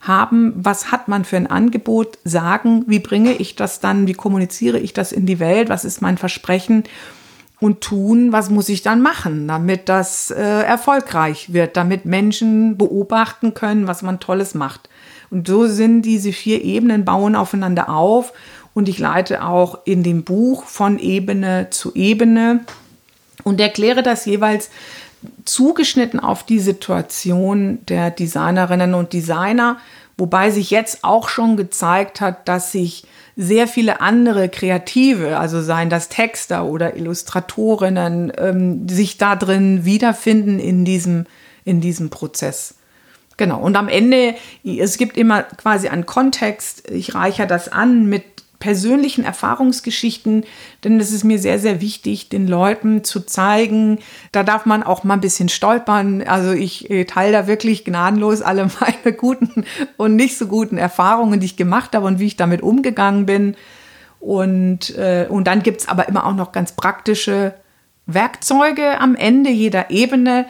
[0.00, 4.78] haben, was hat man für ein Angebot, sagen, wie bringe ich das dann, wie kommuniziere
[4.78, 6.84] ich das in die Welt, was ist mein Versprechen
[7.60, 13.54] und tun, was muss ich dann machen, damit das äh, erfolgreich wird, damit Menschen beobachten
[13.54, 14.88] können, was man Tolles macht.
[15.30, 18.32] Und so sind diese vier Ebenen, bauen aufeinander auf.
[18.74, 22.60] und ich leite auch in dem Buch von Ebene zu Ebene
[23.42, 24.70] und erkläre das jeweils
[25.44, 29.78] zugeschnitten auf die Situation der Designerinnen und Designer,
[30.16, 33.04] wobei sich jetzt auch schon gezeigt hat, dass sich
[33.36, 40.58] sehr viele andere Kreative, also seien das Texter oder Illustratorinnen, ähm, sich da drin wiederfinden
[40.58, 41.26] in diesem,
[41.64, 42.77] in diesem Prozess.
[43.38, 43.60] Genau.
[43.60, 46.90] Und am Ende, es gibt immer quasi einen Kontext.
[46.90, 48.24] Ich reiche das an mit
[48.58, 50.44] persönlichen Erfahrungsgeschichten,
[50.82, 54.00] denn es ist mir sehr, sehr wichtig, den Leuten zu zeigen,
[54.32, 56.22] da darf man auch mal ein bisschen stolpern.
[56.22, 59.64] Also ich äh, teile da wirklich gnadenlos alle meine guten
[59.96, 63.56] und nicht so guten Erfahrungen, die ich gemacht habe und wie ich damit umgegangen bin.
[64.18, 67.54] Und, äh, und dann gibt es aber immer auch noch ganz praktische
[68.06, 70.46] Werkzeuge am Ende jeder Ebene,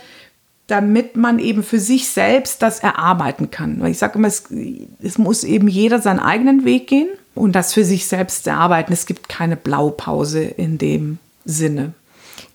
[0.68, 3.81] damit man eben für sich selbst das erarbeiten kann.
[3.81, 4.44] Weil ich sage immer, es,
[5.00, 8.92] es muss eben jeder seinen eigenen Weg gehen und das für sich selbst erarbeiten.
[8.92, 11.94] Es gibt keine Blaupause in dem Sinne.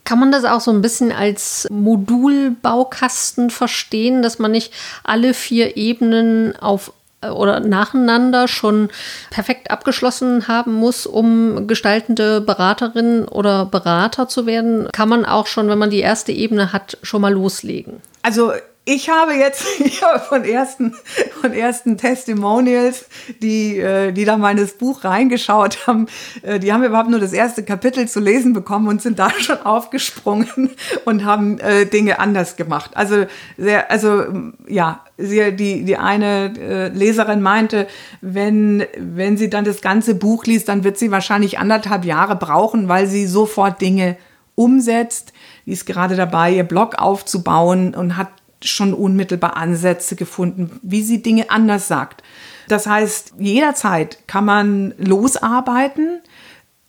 [0.04, 4.72] Kann man das auch so ein bisschen als Modulbaukasten verstehen, dass man nicht
[5.02, 6.92] alle vier Ebenen auf
[7.32, 8.88] oder nacheinander schon
[9.30, 14.88] perfekt abgeschlossen haben muss, um gestaltende Beraterin oder Berater zu werden?
[14.92, 18.00] Kann man auch schon, wenn man die erste Ebene hat, schon mal loslegen?
[18.22, 18.52] Also
[18.86, 19.64] ich habe jetzt
[20.02, 20.94] habe von ersten
[21.40, 23.06] von ersten Testimonials,
[23.40, 26.06] die äh, die da meines Buch reingeschaut haben,
[26.42, 29.60] äh, die haben überhaupt nur das erste Kapitel zu lesen bekommen und sind da schon
[29.62, 30.70] aufgesprungen
[31.04, 32.90] und haben äh, Dinge anders gemacht.
[32.94, 34.24] Also sehr also
[34.68, 37.86] ja, sie, die die eine äh, Leserin meinte,
[38.20, 42.88] wenn wenn sie dann das ganze Buch liest, dann wird sie wahrscheinlich anderthalb Jahre brauchen,
[42.88, 44.18] weil sie sofort Dinge
[44.56, 45.32] umsetzt.
[45.64, 48.28] Die ist gerade dabei, ihr Blog aufzubauen und hat
[48.68, 52.22] schon unmittelbar Ansätze gefunden, wie sie Dinge anders sagt.
[52.68, 56.20] Das heißt, jederzeit kann man losarbeiten.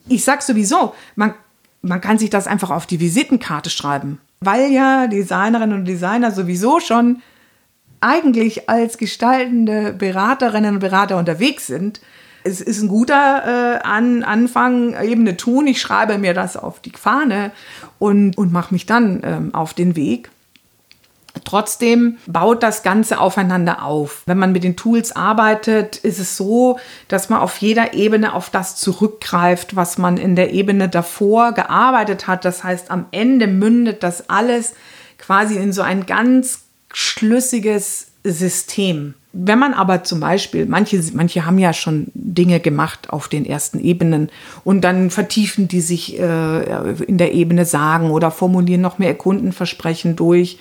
[0.08, 1.34] Ich sag sowieso, man,
[1.82, 6.80] man kann sich das einfach auf die Visitenkarte schreiben, weil ja Designerinnen und Designer sowieso
[6.80, 7.22] schon
[8.00, 12.00] eigentlich als gestaltende Beraterinnen und Berater unterwegs sind.
[12.44, 15.66] Es ist ein guter äh, An Anfang, eben eine Tun.
[15.66, 17.50] Ich schreibe mir das auf die Fahne
[17.98, 20.30] und, und mache mich dann ähm, auf den Weg.
[21.44, 24.22] Trotzdem baut das Ganze aufeinander auf.
[24.26, 28.50] Wenn man mit den Tools arbeitet, ist es so, dass man auf jeder Ebene auf
[28.50, 32.44] das zurückgreift, was man in der Ebene davor gearbeitet hat.
[32.44, 34.74] Das heißt, am Ende mündet das alles
[35.18, 39.14] quasi in so ein ganz schlüssiges System.
[39.32, 43.78] Wenn man aber zum Beispiel, manche, manche haben ja schon Dinge gemacht auf den ersten
[43.78, 44.30] Ebenen
[44.64, 50.16] und dann vertiefen die sich äh, in der Ebene Sagen oder formulieren noch mehr Kundenversprechen
[50.16, 50.58] durch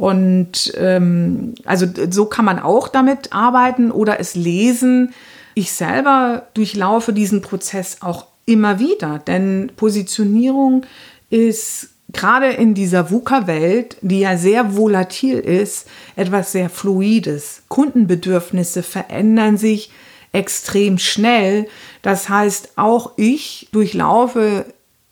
[0.00, 5.12] und ähm, also so kann man auch damit arbeiten oder es lesen.
[5.52, 10.86] Ich selber durchlaufe diesen Prozess auch immer wieder, denn Positionierung
[11.28, 15.86] ist gerade in dieser VUCA-Welt, die ja sehr volatil ist,
[16.16, 17.64] etwas sehr Fluides.
[17.68, 19.90] Kundenbedürfnisse verändern sich
[20.32, 21.68] extrem schnell.
[22.00, 24.64] Das heißt, auch ich durchlaufe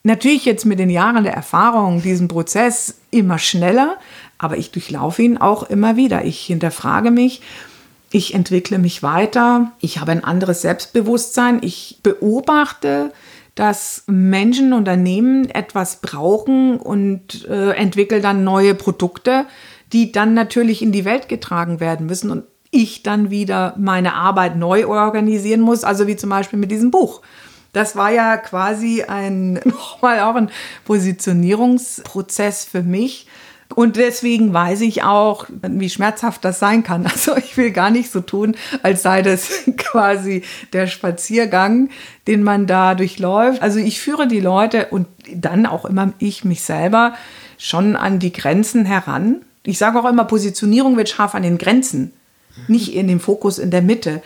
[0.02, 3.98] natürlich jetzt mit den Jahren der Erfahrung diesen Prozess immer schneller,
[4.38, 6.24] aber ich durchlaufe ihn auch immer wieder.
[6.24, 7.42] Ich hinterfrage mich,
[8.10, 13.12] ich entwickle mich weiter, ich habe ein anderes Selbstbewusstsein, ich beobachte,
[13.54, 19.46] dass Menschen, Unternehmen etwas brauchen und äh, entwickle dann neue Produkte,
[19.92, 24.56] die dann natürlich in die Welt getragen werden müssen und ich dann wieder meine Arbeit
[24.56, 27.22] neu organisieren muss, also wie zum Beispiel mit diesem Buch.
[27.72, 30.50] Das war ja quasi ein, nochmal auch ein
[30.84, 33.26] Positionierungsprozess für mich,
[33.74, 37.06] und deswegen weiß ich auch, wie schmerzhaft das sein kann.
[37.18, 41.90] Also ich will gar nicht so tun, als sei das quasi der Spaziergang,
[42.26, 43.62] den man da durchläuft.
[43.62, 47.14] Also ich führe die Leute und dann auch immer ich mich selber
[47.58, 49.42] schon an die Grenzen heran.
[49.64, 52.12] Ich sage auch immer, Positionierung wird scharf an den Grenzen,
[52.68, 54.22] nicht in dem Fokus in der Mitte.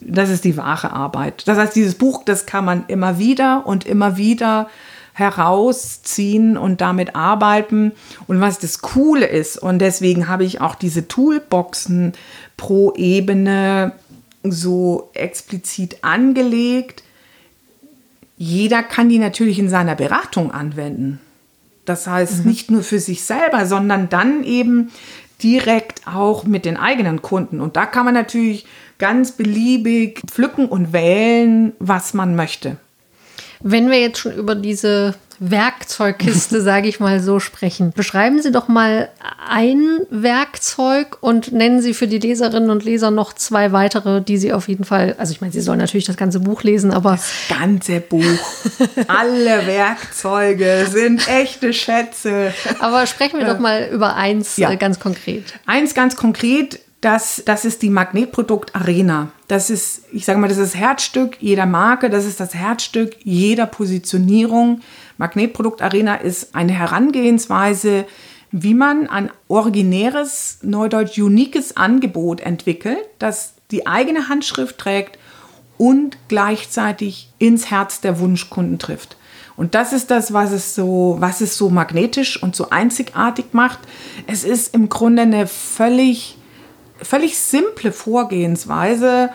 [0.00, 1.46] Das ist die wahre Arbeit.
[1.46, 4.68] Das heißt, dieses Buch, das kann man immer wieder und immer wieder
[5.12, 7.92] herausziehen und damit arbeiten.
[8.26, 12.12] Und was das Coole ist, und deswegen habe ich auch diese Toolboxen
[12.56, 13.92] pro Ebene
[14.42, 17.02] so explizit angelegt.
[18.36, 21.20] Jeder kann die natürlich in seiner Beratung anwenden.
[21.84, 22.50] Das heißt, mhm.
[22.50, 24.90] nicht nur für sich selber, sondern dann eben
[25.42, 27.60] direkt auch mit den eigenen Kunden.
[27.60, 28.66] Und da kann man natürlich
[28.98, 32.76] ganz beliebig pflücken und wählen, was man möchte.
[33.62, 37.92] Wenn wir jetzt schon über diese Werkzeugkiste, sage ich mal so, sprechen.
[37.92, 39.08] Beschreiben Sie doch mal
[39.48, 44.52] ein Werkzeug und nennen Sie für die Leserinnen und Leser noch zwei weitere, die Sie
[44.52, 47.12] auf jeden Fall, also ich meine, Sie sollen natürlich das ganze Buch lesen, aber.
[47.12, 48.22] Das ganze Buch.
[49.08, 52.54] Alle Werkzeuge sind echte Schätze.
[52.78, 54.70] Aber sprechen wir doch mal über eins ja.
[54.70, 55.54] Äh, ganz konkret.
[55.66, 59.32] Eins ganz konkret das, das ist die Magnetprodukt Arena.
[59.48, 63.16] Das ist, ich sage mal, das ist das Herzstück jeder Marke, das ist das Herzstück
[63.24, 64.80] jeder Positionierung.
[65.18, 68.06] Magnetprodukt Arena ist eine Herangehensweise,
[68.52, 75.18] wie man ein originäres, neudeutsch uniques Angebot entwickelt, das die eigene Handschrift trägt
[75.78, 79.16] und gleichzeitig ins Herz der Wunschkunden trifft.
[79.56, 83.80] Und das ist das, was es so, was es so magnetisch und so einzigartig macht.
[84.28, 86.36] Es ist im Grunde eine völlig
[87.02, 89.30] völlig simple Vorgehensweise.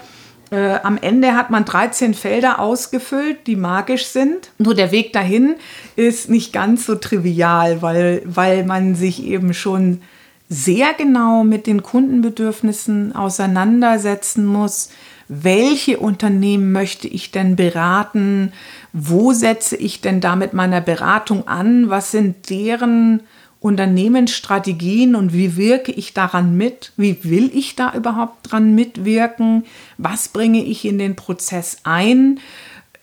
[0.50, 4.52] Äh, am Ende hat man 13 Felder ausgefüllt, die magisch sind.
[4.58, 5.56] Nur der Weg dahin
[5.96, 10.02] ist nicht ganz so trivial, weil, weil man sich eben schon
[10.50, 14.90] sehr genau mit den Kundenbedürfnissen auseinandersetzen muss.
[15.28, 18.54] Welche Unternehmen möchte ich denn beraten?
[18.94, 21.90] Wo setze ich denn damit meiner Beratung an?
[21.90, 23.24] Was sind deren
[23.60, 26.92] Unternehmensstrategien und wie wirke ich daran mit?
[26.96, 29.66] Wie will ich da überhaupt dran mitwirken?
[29.98, 32.40] Was bringe ich in den Prozess ein?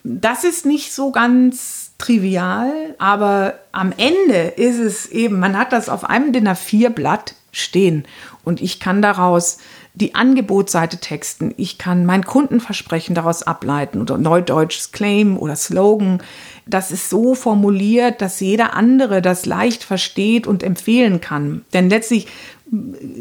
[0.04, 5.88] Das ist nicht so ganz trivial, aber am Ende ist es eben, man hat das
[5.88, 8.04] auf einem DIN A4-Blatt stehen
[8.44, 9.58] und ich kann daraus
[9.94, 16.20] die Angebotsseite texten, ich kann mein Kundenversprechen daraus ableiten oder neudeutsches Claim oder Slogan
[16.66, 21.64] das ist so formuliert, dass jeder andere das leicht versteht und empfehlen kann.
[21.72, 22.26] Denn letztlich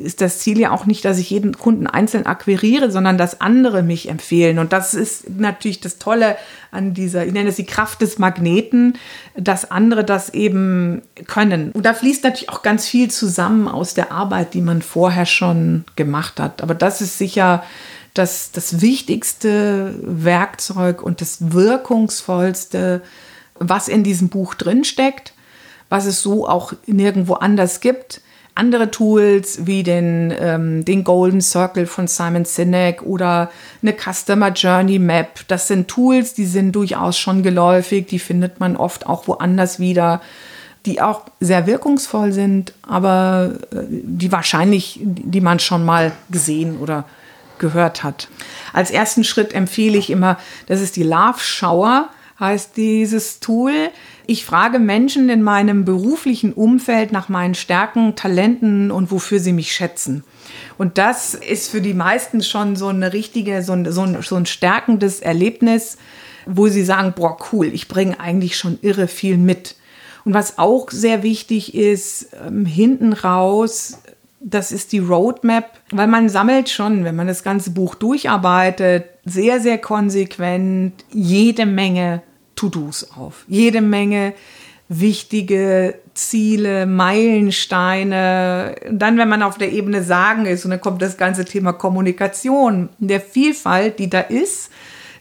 [0.04, 3.84] ist das Ziel ja auch nicht, dass ich jeden Kunden einzeln akquiriere, sondern dass andere
[3.84, 4.58] mich empfehlen.
[4.58, 6.38] Und das ist natürlich das Tolle
[6.72, 8.98] an dieser, ich nenne es die Kraft des Magneten,
[9.36, 11.72] dass andere das eben können.
[11.74, 15.84] Und da fließt natürlich auch ganz viel zusammen aus der Arbeit, die man vorher schon
[15.98, 16.64] gemacht hat.
[16.64, 17.64] Aber das ist sicher
[18.14, 23.02] das, das wichtigste Werkzeug und das wirkungsvollste
[23.56, 25.34] was in diesem Buch drin steckt,
[25.90, 28.22] was es so auch nirgendwo anders gibt.
[28.56, 33.50] Andere Tools wie den, ähm, den Golden Circle von Simon Sinek oder
[33.82, 38.76] eine Customer Journey Map, das sind Tools, die sind durchaus schon geläufig, die findet man
[38.76, 40.22] oft auch woanders wieder,
[40.86, 47.06] die auch sehr wirkungsvoll sind, aber äh, die wahrscheinlich, die man schon mal gesehen oder
[47.58, 48.28] gehört hat.
[48.72, 50.38] Als ersten Schritt empfehle ich immer,
[50.68, 52.10] das ist die Love Shower
[52.44, 53.90] heißt dieses Tool.
[54.28, 59.74] Ich frage Menschen in meinem beruflichen Umfeld nach meinen Stärken, Talenten und wofür sie mich
[59.74, 60.24] schätzen.
[60.78, 64.36] Und das ist für die meisten schon so eine richtige, so ein, so ein, so
[64.36, 65.98] ein stärkendes Erlebnis,
[66.46, 69.76] wo sie sagen, boah, cool, ich bringe eigentlich schon irre viel mit.
[70.26, 74.00] Und was auch sehr wichtig ist, ähm, hinten raus,
[74.42, 79.62] das ist die Roadmap, weil man sammelt schon, wenn man das ganze Buch durcharbeitet, sehr,
[79.62, 82.22] sehr konsequent jede Menge
[82.64, 83.44] To-Dos auf.
[83.48, 84.34] Jede Menge
[84.88, 88.76] wichtige Ziele, Meilensteine.
[88.92, 92.90] dann, wenn man auf der Ebene Sagen ist, und dann kommt das ganze Thema Kommunikation,
[93.00, 94.70] der Vielfalt, die da ist,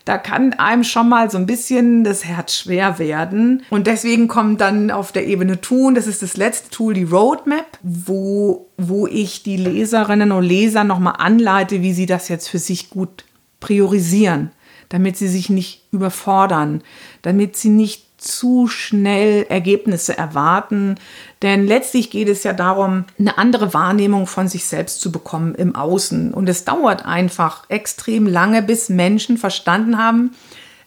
[0.05, 3.63] da kann einem schon mal so ein bisschen das Herz schwer werden.
[3.71, 7.79] Und deswegen kommt dann auf der Ebene Tun, das ist das letzte Tool, die Roadmap,
[7.83, 12.91] wo, wo ich die Leserinnen und Leser nochmal anleite, wie sie das jetzt für sich
[12.91, 13.25] gut
[13.61, 14.51] priorisieren
[14.93, 16.83] damit sie sich nicht überfordern,
[17.23, 20.97] damit sie nicht zu schnell Ergebnisse erwarten.
[21.41, 25.75] Denn letztlich geht es ja darum, eine andere Wahrnehmung von sich selbst zu bekommen im
[25.75, 26.35] Außen.
[26.35, 30.33] Und es dauert einfach extrem lange, bis Menschen verstanden haben,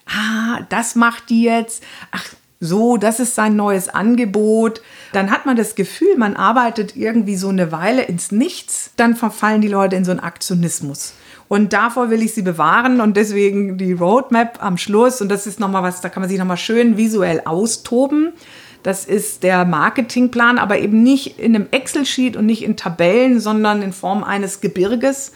[0.05, 2.25] ah, das macht die jetzt, ach,
[2.59, 4.83] so, das ist sein neues Angebot.
[5.13, 8.91] Dann hat man das Gefühl, man arbeitet irgendwie so eine Weile ins Nichts.
[8.97, 11.13] Dann verfallen die Leute in so einen Aktionismus.
[11.47, 15.21] Und davor will ich sie bewahren und deswegen die Roadmap am Schluss.
[15.21, 18.33] Und das ist nochmal was, da kann man sich nochmal schön visuell austoben.
[18.81, 23.81] Das ist der Marketingplan, aber eben nicht in einem Excel-Sheet und nicht in Tabellen, sondern
[23.81, 25.33] in Form eines Gebirges.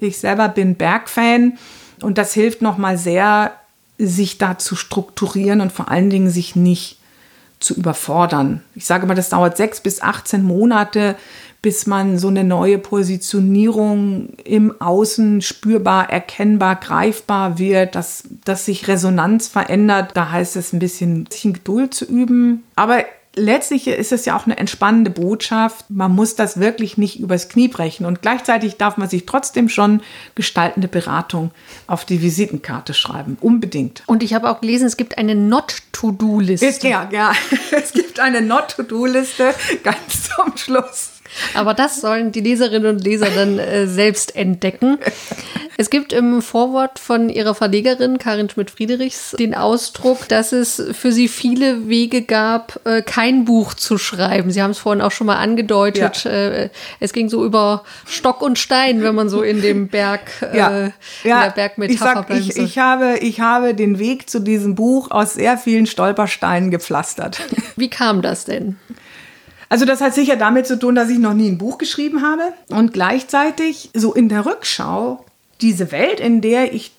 [0.00, 1.58] Ich selber bin Bergfan
[2.02, 3.52] und das hilft nochmal sehr,
[3.98, 6.98] sich da zu strukturieren und vor allen Dingen sich nicht
[7.60, 8.62] zu überfordern.
[8.74, 11.16] Ich sage mal, das dauert sechs bis 18 Monate,
[11.64, 18.86] bis man so eine neue Positionierung im Außen spürbar, erkennbar, greifbar wird, dass, dass sich
[18.86, 20.10] Resonanz verändert.
[20.12, 22.64] Da heißt es ein bisschen, sich in Geduld zu üben.
[22.76, 25.86] Aber letztlich ist es ja auch eine entspannende Botschaft.
[25.88, 28.04] Man muss das wirklich nicht übers Knie brechen.
[28.04, 30.02] Und gleichzeitig darf man sich trotzdem schon
[30.34, 31.50] gestaltende Beratung
[31.86, 33.38] auf die Visitenkarte schreiben.
[33.40, 34.02] Unbedingt.
[34.04, 36.86] Und ich habe auch gelesen, es gibt eine Not-to-Do-Liste.
[36.86, 37.32] Ja, ja,
[37.70, 41.13] es gibt eine Not-to-Do-Liste ganz zum Schluss.
[41.54, 44.98] Aber das sollen die Leserinnen und Leser dann äh, selbst entdecken.
[45.76, 51.28] Es gibt im Vorwort von ihrer Verlegerin Karin Schmidt-Friedrichs den Ausdruck, dass es für sie
[51.28, 54.50] viele Wege gab, äh, kein Buch zu schreiben.
[54.50, 56.24] Sie haben es vorhin auch schon mal angedeutet.
[56.24, 56.30] Ja.
[56.30, 56.70] Äh,
[57.00, 60.86] es ging so über Stock und Stein, wenn man so in dem Berg, äh, ja.
[60.88, 60.92] in
[61.24, 65.58] der Bergmetapher ich, ich, ich, habe, ich habe den Weg zu diesem Buch aus sehr
[65.58, 67.40] vielen Stolpersteinen gepflastert.
[67.76, 68.78] Wie kam das denn?
[69.68, 72.52] Also das hat sicher damit zu tun, dass ich noch nie ein Buch geschrieben habe
[72.68, 75.24] und gleichzeitig so in der Rückschau
[75.60, 76.92] diese Welt, in der ich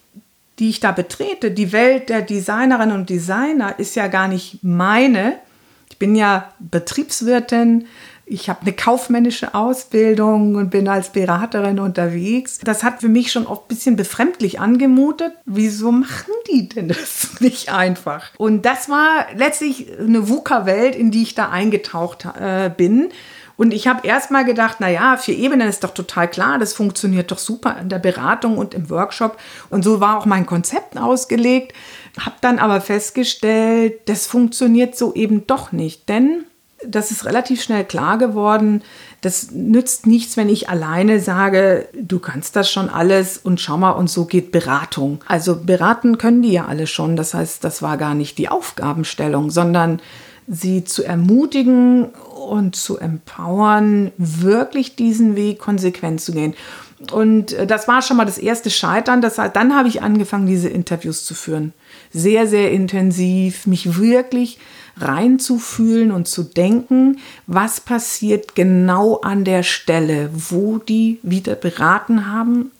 [0.60, 5.38] die ich da betrete, die Welt der Designerinnen und Designer ist ja gar nicht meine.
[5.90, 7.88] Ich bin ja Betriebswirtin,
[8.28, 12.60] ich habe eine kaufmännische Ausbildung und bin als Beraterin unterwegs.
[12.64, 15.34] Das hat für mich schon oft ein bisschen befremdlich angemutet.
[15.46, 18.32] Wieso machen die denn das nicht einfach?
[18.38, 23.10] Und das war letztlich eine VUCA-Welt, in die ich da eingetaucht äh, bin.
[23.58, 26.74] Und ich habe erst mal gedacht, na ja, vier Ebenen ist doch total klar, das
[26.74, 29.38] funktioniert doch super in der Beratung und im Workshop.
[29.70, 31.74] Und so war auch mein Konzept ausgelegt.
[32.20, 36.10] Habe dann aber festgestellt, das funktioniert so eben doch nicht.
[36.10, 36.46] Denn
[36.88, 38.82] das ist relativ schnell klar geworden.
[39.22, 43.92] Das nützt nichts, wenn ich alleine sage, du kannst das schon alles und schau mal,
[43.92, 45.20] und so geht Beratung.
[45.28, 47.16] Also beraten können die ja alle schon.
[47.16, 50.00] Das heißt, das war gar nicht die Aufgabenstellung, sondern
[50.48, 52.10] sie zu ermutigen
[52.48, 56.54] und zu empowern, wirklich diesen Weg konsequent zu gehen.
[57.12, 59.22] Und äh, das war schon mal das erste Scheitern.
[59.22, 61.74] Das, dann habe ich angefangen, diese Interviews zu führen.
[62.12, 64.60] Sehr, sehr intensiv, mich wirklich
[64.98, 72.72] reinzufühlen und zu denken, was passiert genau an der Stelle, wo die wieder beraten haben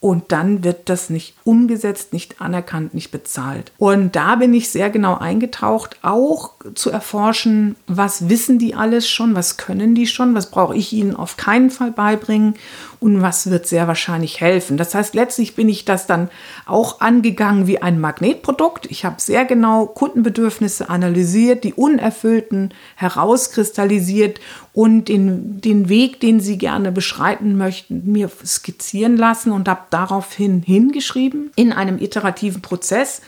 [0.00, 3.72] und dann wird das nicht umgesetzt, nicht anerkannt, nicht bezahlt.
[3.78, 9.34] Und da bin ich sehr genau eingetaucht, auch zu erforschen, was wissen die alles schon,
[9.34, 12.54] was können die schon, was brauche ich ihnen auf keinen Fall beibringen
[13.00, 14.76] und was wird sehr wahrscheinlich helfen.
[14.76, 16.30] Das heißt, letztlich bin ich das dann
[16.66, 18.86] auch angegangen wie ein Magnetprodukt.
[18.90, 24.40] Ich habe sehr genau Kundenbedürfnisse analysiert, die unerfüllten herauskristallisiert
[24.78, 30.62] und den, den Weg, den sie gerne beschreiten möchten, mir skizzieren lassen und habe daraufhin
[30.62, 33.20] hingeschrieben in einem iterativen Prozess.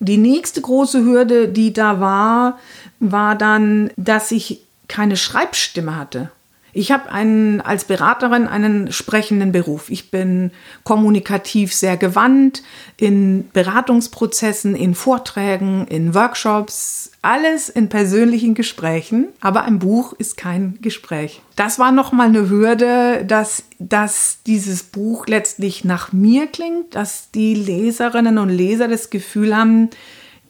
[0.00, 2.58] Die nächste große Hürde, die da war,
[2.98, 6.32] war dann, dass ich keine Schreibstimme hatte.
[6.72, 9.90] Ich habe einen, als Beraterin einen sprechenden Beruf.
[9.90, 10.50] Ich bin
[10.84, 12.62] kommunikativ sehr gewandt
[12.96, 19.28] in Beratungsprozessen, in Vorträgen, in Workshops, alles in persönlichen Gesprächen.
[19.40, 21.42] Aber ein Buch ist kein Gespräch.
[21.56, 27.54] Das war nochmal eine Hürde, dass, dass dieses Buch letztlich nach mir klingt, dass die
[27.54, 29.90] Leserinnen und Leser das Gefühl haben,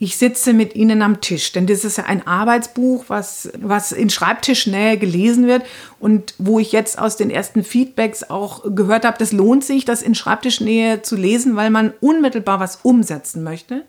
[0.02, 4.08] ich sitze mit Ihnen am Tisch, denn das ist ja ein Arbeitsbuch, was, was in
[4.08, 5.62] Schreibtischnähe gelesen wird
[5.98, 10.00] und wo ich jetzt aus den ersten Feedbacks auch gehört habe, das lohnt sich, das
[10.00, 13.82] in Schreibtischnähe zu lesen, weil man unmittelbar was umsetzen möchte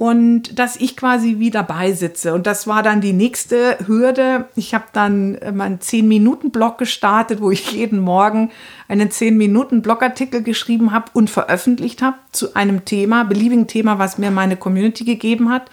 [0.00, 2.32] und dass ich quasi wie dabei sitze.
[2.32, 4.48] Und das war dann die nächste Hürde.
[4.56, 8.50] Ich habe dann äh, meinen 10-Minuten-Blog gestartet, wo ich jeden Morgen
[8.88, 14.56] einen 10-Minuten-Blogartikel geschrieben habe und veröffentlicht habe zu einem Thema, beliebigen Thema, was mir meine
[14.56, 15.70] Community gegeben hat.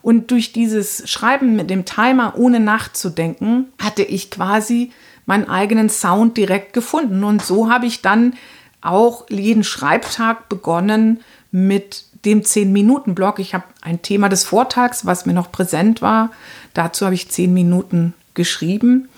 [0.00, 4.90] Und durch dieses Schreiben mit dem Timer, ohne nachzudenken, hatte ich quasi
[5.26, 7.24] meinen eigenen Sound direkt gefunden.
[7.24, 8.36] Und so habe ich dann
[8.80, 11.20] auch jeden Schreibtag begonnen
[11.50, 13.38] mit dem 10-Minuten-Blog.
[13.38, 16.30] Ich habe ein Thema des Vortags, was mir noch präsent war.
[16.74, 19.08] Dazu habe ich 10 Minuten geschrieben.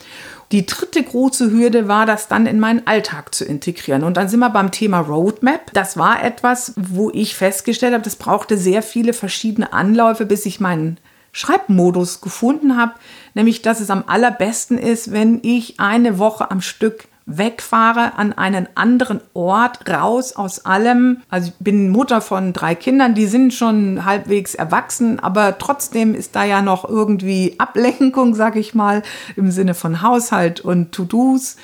[0.53, 4.03] Die dritte große Hürde war, das dann in meinen Alltag zu integrieren.
[4.05, 5.73] Und dann sind wir beim Thema Roadmap.
[5.75, 10.61] Das war etwas, wo ich festgestellt habe, das brauchte sehr viele verschiedene Anläufe, bis ich
[10.61, 10.99] meinen
[11.33, 12.95] Schreibmodus gefunden habe.
[13.35, 18.69] Nämlich, dass es am allerbesten ist, wenn ich eine Woche am Stück wegfahre an einen
[18.75, 21.23] anderen Ort, raus aus allem.
[21.29, 26.35] Also ich bin Mutter von drei Kindern, die sind schon halbwegs erwachsen, aber trotzdem ist
[26.35, 29.03] da ja noch irgendwie Ablenkung, sag ich mal,
[29.37, 31.57] im Sinne von Haushalt und To-Dos.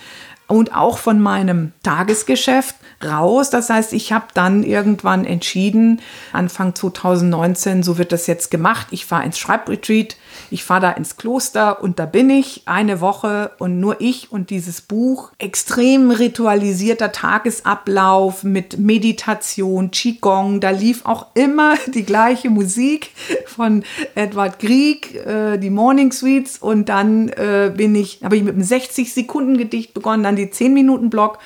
[0.47, 3.51] und auch von meinem Tagesgeschäft raus.
[3.51, 6.01] Das heißt, ich habe dann irgendwann entschieden,
[6.33, 8.89] Anfang 2019, so wird das jetzt gemacht.
[8.91, 10.17] Ich fahre ins Schreibretreat,
[10.51, 14.51] ich fahre da ins Kloster und da bin ich eine Woche und nur ich und
[14.51, 15.33] dieses Buch.
[15.39, 20.61] Extrem ritualisierter Tagesablauf mit Meditation, Qigong.
[20.61, 23.11] Da lief auch immer die gleiche Musik
[23.47, 28.55] von Edward Grieg, äh, die Morning Suites und dann äh, bin ich, habe ich mit
[28.55, 31.39] einem 60 Sekunden Gedicht begonnen, dann die 10 Minuten Block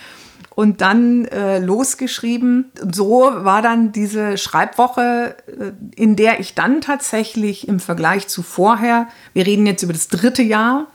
[0.59, 2.73] und dann äh, losgeschrieben.
[2.91, 9.07] So war dann diese Schreibwoche, äh, in der ich dann tatsächlich im Vergleich zu vorher,
[9.35, 10.89] wir reden jetzt über das dritte Jahr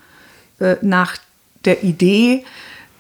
[0.59, 1.15] äh, nach
[1.63, 2.43] der Idee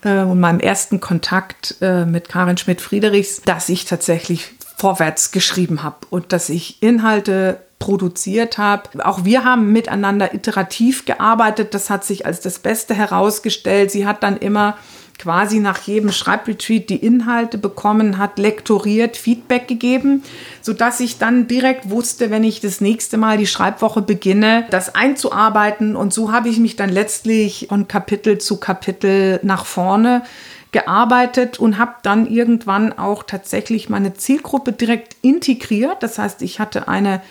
[0.05, 5.97] äh, und meinem ersten Kontakt äh, mit Karin Schmidt-Friedrichs, dass ich tatsächlich vorwärts geschrieben habe
[6.11, 9.05] und dass ich Inhalte produziert habe.
[9.05, 11.73] Auch wir haben miteinander iterativ gearbeitet.
[11.73, 13.91] Das hat sich als das Beste herausgestellt.
[13.91, 14.77] Sie hat dann immer
[15.17, 20.23] quasi nach jedem Schreibretreat die Inhalte bekommen, hat lektoriert, Feedback gegeben,
[20.61, 25.95] sodass ich dann direkt wusste, wenn ich das nächste Mal die Schreibwoche beginne, das einzuarbeiten.
[25.95, 30.23] Und so habe ich mich dann letztlich von Kapitel zu Kapitel nach vorne
[30.71, 36.01] gearbeitet und habe dann irgendwann auch tatsächlich meine Zielgruppe direkt integriert.
[36.01, 37.21] Das heißt, ich hatte eine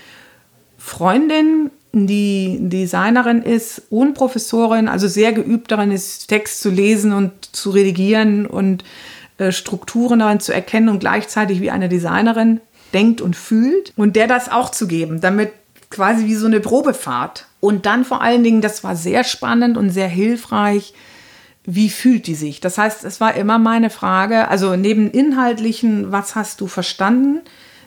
[0.79, 7.33] Freundin, die Designerin ist und Professorin, also sehr geübt darin ist, Text zu lesen und
[7.55, 8.83] zu redigieren und
[9.39, 12.61] äh, Strukturen darin zu erkennen und gleichzeitig wie eine Designerin
[12.95, 15.53] denkt und fühlt und der das auch zu geben, damit
[15.91, 17.47] quasi wie so eine Probefahrt.
[17.61, 20.95] Und dann vor allen Dingen, das war sehr spannend und sehr hilfreich,
[21.65, 22.61] wie fühlt die sich?
[22.61, 27.41] Das heißt, es war immer meine Frage, also neben inhaltlichen, was hast du verstanden,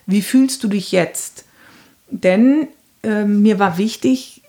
[0.05, 1.45] wie fühlst du dich jetzt?
[2.09, 2.69] Denn
[3.05, 4.41] äh, mir war wichtig,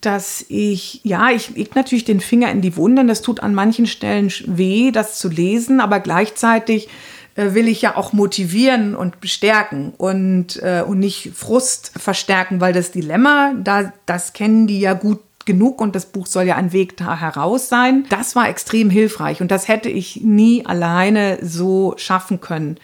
[0.00, 3.06] dass ich, ja, ich leg natürlich den Finger in die Wunden.
[3.08, 6.88] Das tut an manchen Stellen weh, das zu lesen, aber gleichzeitig
[7.36, 12.72] äh, will ich ja auch motivieren und bestärken und, äh, und nicht Frust verstärken, weil
[12.72, 16.72] das Dilemma, da, das kennen die ja gut genug und das Buch soll ja ein
[16.72, 18.04] Weg da heraus sein.
[18.10, 22.78] Das war extrem hilfreich und das hätte ich nie alleine so schaffen können.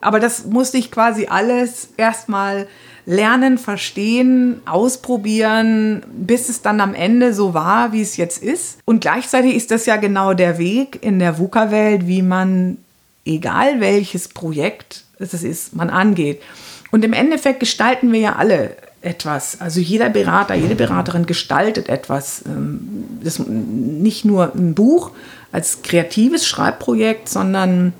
[0.00, 2.66] Aber das musste ich quasi alles erstmal
[3.08, 8.80] lernen, verstehen, ausprobieren, bis es dann am Ende so war, wie es jetzt ist.
[8.84, 12.76] Und gleichzeitig ist das ja genau der Weg in der VUCA-Welt, wie man,
[13.24, 16.42] egal welches Projekt es ist, man angeht.
[16.90, 19.58] Und im Endeffekt gestalten wir ja alle etwas.
[19.58, 22.44] Also jeder Berater, jede Beraterin gestaltet etwas.
[22.44, 25.12] Ähm, das nicht nur ein Buch
[25.50, 27.94] als kreatives Schreibprojekt, sondern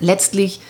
[0.00, 0.60] letztlich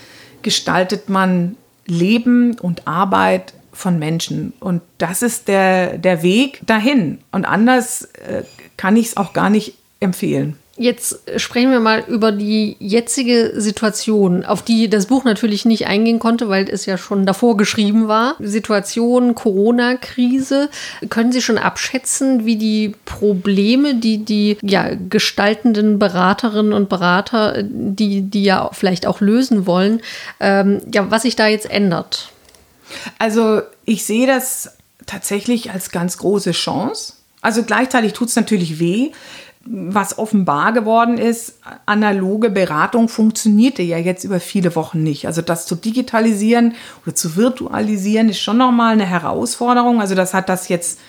[0.42, 1.56] gestaltet man
[1.86, 4.52] Leben und Arbeit von Menschen.
[4.60, 7.18] Und das ist der, der Weg dahin.
[7.32, 8.44] Und anders äh,
[8.76, 10.56] kann ich es auch gar nicht empfehlen.
[10.76, 16.18] Jetzt sprechen wir mal über die jetzige Situation, auf die das Buch natürlich nicht eingehen
[16.18, 18.34] konnte, weil es ja schon davor geschrieben war.
[18.40, 20.70] Situation Corona-Krise.
[21.10, 28.22] Können Sie schon abschätzen, wie die Probleme, die die ja, gestaltenden Beraterinnen und Berater, die,
[28.22, 30.00] die ja vielleicht auch lösen wollen,
[30.40, 32.32] ähm, ja, was sich da jetzt ändert?
[33.20, 34.72] Also ich sehe das
[35.06, 37.14] tatsächlich als ganz große Chance.
[37.44, 39.10] Also gleichzeitig tut es natürlich weh,
[39.66, 45.26] was offenbar geworden ist, analoge Beratung funktionierte ja jetzt über viele Wochen nicht.
[45.26, 50.00] Also das zu digitalisieren oder zu virtualisieren ist schon nochmal eine Herausforderung.
[50.00, 51.00] Also das hat das jetzt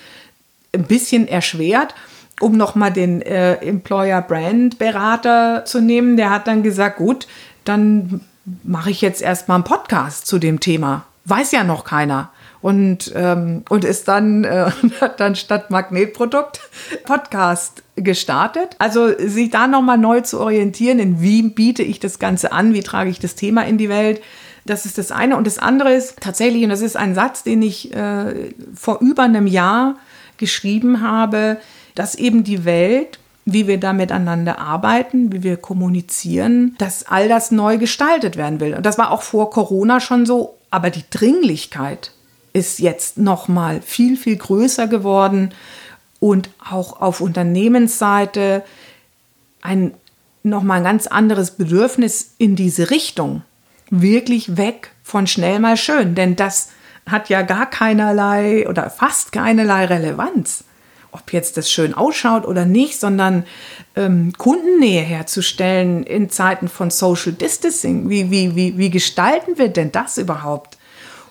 [0.73, 1.93] ein bisschen erschwert.
[2.41, 7.27] Um nochmal den äh, Employer Brand Berater zu nehmen, der hat dann gesagt, gut,
[7.63, 8.19] dann
[8.63, 11.05] mache ich jetzt erstmal einen Podcast zu dem Thema.
[11.23, 12.29] Weiß ja noch keiner
[12.65, 14.71] und, ähm, und ist dann, äh,
[15.17, 16.61] dann statt Magnetprodukt
[17.03, 18.75] Podcast gestartet.
[18.79, 22.81] Also sich da nochmal neu zu orientieren, in wie biete ich das Ganze an, wie
[22.81, 24.19] trage ich das Thema in die Welt.
[24.65, 25.37] Das ist das eine.
[25.37, 29.21] Und das andere ist tatsächlich, und das ist ein Satz, den ich äh, vor über
[29.21, 29.97] einem Jahr
[30.37, 31.57] geschrieben habe,
[31.93, 37.51] dass eben die Welt wie wir da miteinander arbeiten, wie wir kommunizieren, dass all das
[37.51, 38.73] neu gestaltet werden will.
[38.73, 42.11] Und das war auch vor Corona schon so, aber die Dringlichkeit
[42.55, 45.53] ist jetzt noch mal viel viel größer geworden
[46.21, 48.63] und auch auf Unternehmensseite
[49.61, 49.93] ein
[50.41, 53.41] noch mal ein ganz anderes Bedürfnis in diese Richtung
[53.89, 56.69] wirklich weg von schnell mal schön, denn das
[57.05, 60.63] hat ja gar keinerlei oder fast keinerlei Relevanz,
[61.11, 63.45] ob jetzt das schön ausschaut oder nicht, sondern
[63.95, 68.09] ähm, Kundennähe herzustellen in Zeiten von Social Distancing.
[68.09, 70.74] Wie, wie, wie, wie gestalten wir denn das überhaupt?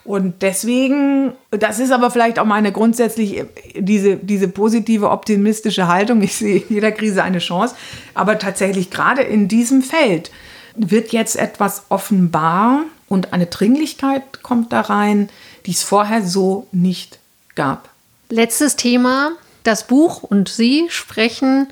[0.05, 3.43] Und deswegen, das ist aber vielleicht auch meine grundsätzlich
[3.75, 6.21] diese, diese positive optimistische Haltung.
[6.23, 7.75] Ich sehe jeder Krise eine Chance.
[8.13, 10.31] Aber tatsächlich gerade in diesem Feld
[10.77, 15.31] wird jetzt etwas offenbar und eine Dringlichkeit kommt da rein,
[15.67, 17.19] die es vorher so nicht
[17.55, 17.89] gab.
[18.29, 19.33] Letztes Thema.
[19.63, 21.69] Das Buch und Sie sprechen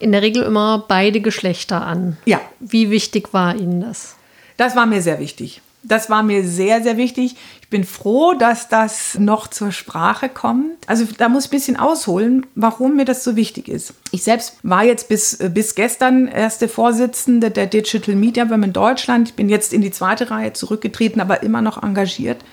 [0.00, 2.16] in der Regel immer beide Geschlechter an.
[2.24, 2.40] Ja.
[2.58, 4.16] Wie wichtig war Ihnen das?
[4.56, 5.60] Das war mir sehr wichtig.
[5.82, 7.36] Das war mir sehr, sehr wichtig.
[7.62, 10.76] Ich bin froh, dass das noch zur Sprache kommt.
[10.86, 13.94] Also da muss ich ein bisschen ausholen, warum mir das so wichtig ist.
[14.10, 19.28] Ich selbst war jetzt bis, bis gestern erste Vorsitzende der Digital Media Women Deutschland.
[19.28, 22.44] Ich bin jetzt in die zweite Reihe zurückgetreten, aber immer noch engagiert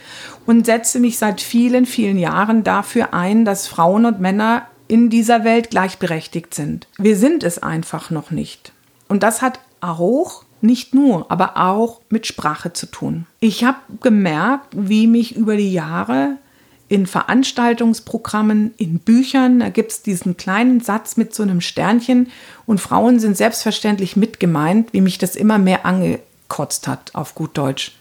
[0.46, 5.44] und setze mich seit vielen, vielen Jahren dafür ein, dass Frauen und Männer in dieser
[5.44, 6.88] Welt gleichberechtigt sind.
[6.98, 8.72] Wir sind es einfach noch nicht.
[9.08, 13.26] Und das hat auch nicht nur, aber auch mit Sprache zu tun.
[13.40, 16.38] Ich habe gemerkt, wie mich über die Jahre
[16.88, 22.32] in Veranstaltungsprogrammen, in Büchern, da gibt es diesen kleinen Satz mit so einem Sternchen
[22.66, 27.94] und Frauen sind selbstverständlich mitgemeint, wie mich das immer mehr angekotzt hat, auf gut Deutsch.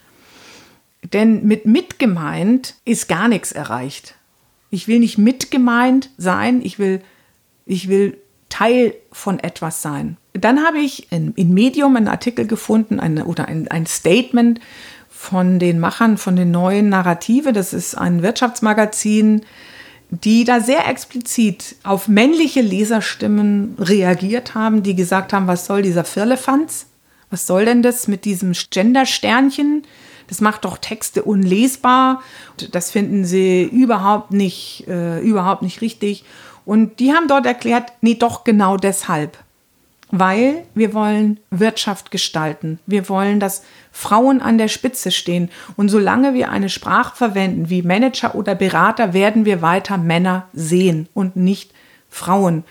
[1.12, 4.16] Denn mit mitgemeint ist gar nichts erreicht.
[4.70, 7.02] Ich will nicht mitgemeint sein, ich will,
[7.66, 8.18] ich will
[8.54, 10.16] Teil von etwas sein.
[10.32, 14.60] Dann habe ich in, in Medium einen Artikel gefunden eine, oder ein, ein Statement
[15.10, 17.52] von den Machern von den neuen Narrative.
[17.52, 19.44] Das ist ein Wirtschaftsmagazin,
[20.08, 26.04] die da sehr explizit auf männliche Leserstimmen reagiert haben, die gesagt haben, was soll dieser
[26.04, 26.86] Firlefanz?
[27.30, 29.82] Was soll denn das mit diesem Gender-Sternchen?
[30.28, 32.22] Das macht doch Texte unlesbar.
[32.70, 36.24] Das finden sie überhaupt nicht, äh, überhaupt nicht richtig.
[36.64, 39.38] Und die haben dort erklärt, nee, doch genau deshalb.
[40.10, 42.78] Weil wir wollen Wirtschaft gestalten.
[42.86, 45.50] Wir wollen, dass Frauen an der Spitze stehen.
[45.76, 51.08] Und solange wir eine Sprache verwenden wie Manager oder Berater, werden wir weiter Männer sehen
[51.14, 51.72] und nicht
[52.08, 52.64] Frauen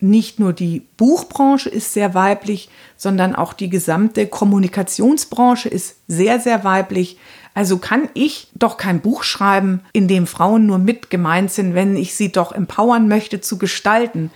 [0.00, 6.64] nicht nur die Buchbranche ist sehr weiblich, sondern auch die gesamte Kommunikationsbranche ist sehr, sehr
[6.64, 7.18] weiblich.
[7.54, 11.96] Also kann ich doch kein Buch schreiben, in dem Frauen nur mit gemeint sind, wenn
[11.96, 14.30] ich sie doch empowern möchte zu gestalten.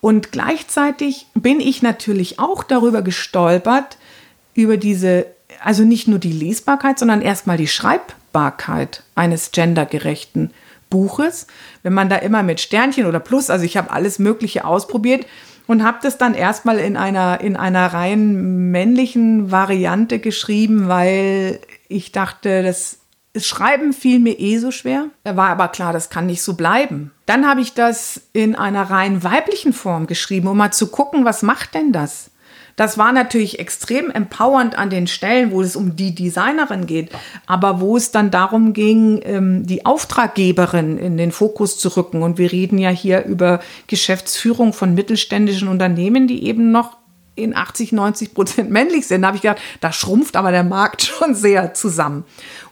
[0.00, 3.98] Und gleichzeitig bin ich natürlich auch darüber gestolpert,
[4.54, 5.26] über diese,
[5.62, 10.50] also nicht nur die Lesbarkeit, sondern erstmal die Schreibbarkeit eines gendergerechten
[10.90, 11.46] Buches.
[11.82, 15.26] Wenn man da immer mit Sternchen oder Plus, also ich habe alles Mögliche ausprobiert
[15.66, 22.12] und habe das dann erstmal in einer, in einer rein männlichen Variante geschrieben, weil ich
[22.12, 22.98] dachte, das
[23.36, 25.06] Schreiben fiel mir eh so schwer.
[25.24, 27.12] Da war aber klar, das kann nicht so bleiben.
[27.26, 31.42] Dann habe ich das in einer rein weiblichen Form geschrieben, um mal zu gucken, was
[31.42, 32.30] macht denn das?
[32.76, 37.10] Das war natürlich extrem empowernd an den Stellen, wo es um die Designerin geht,
[37.46, 42.22] aber wo es dann darum ging, ähm, die Auftraggeberin in den Fokus zu rücken.
[42.22, 46.98] Und wir reden ja hier über Geschäftsführung von mittelständischen Unternehmen, die eben noch
[47.36, 49.22] in 80, 90 Prozent männlich sind.
[49.22, 52.24] Da habe ich gedacht, da schrumpft aber der Markt schon sehr zusammen.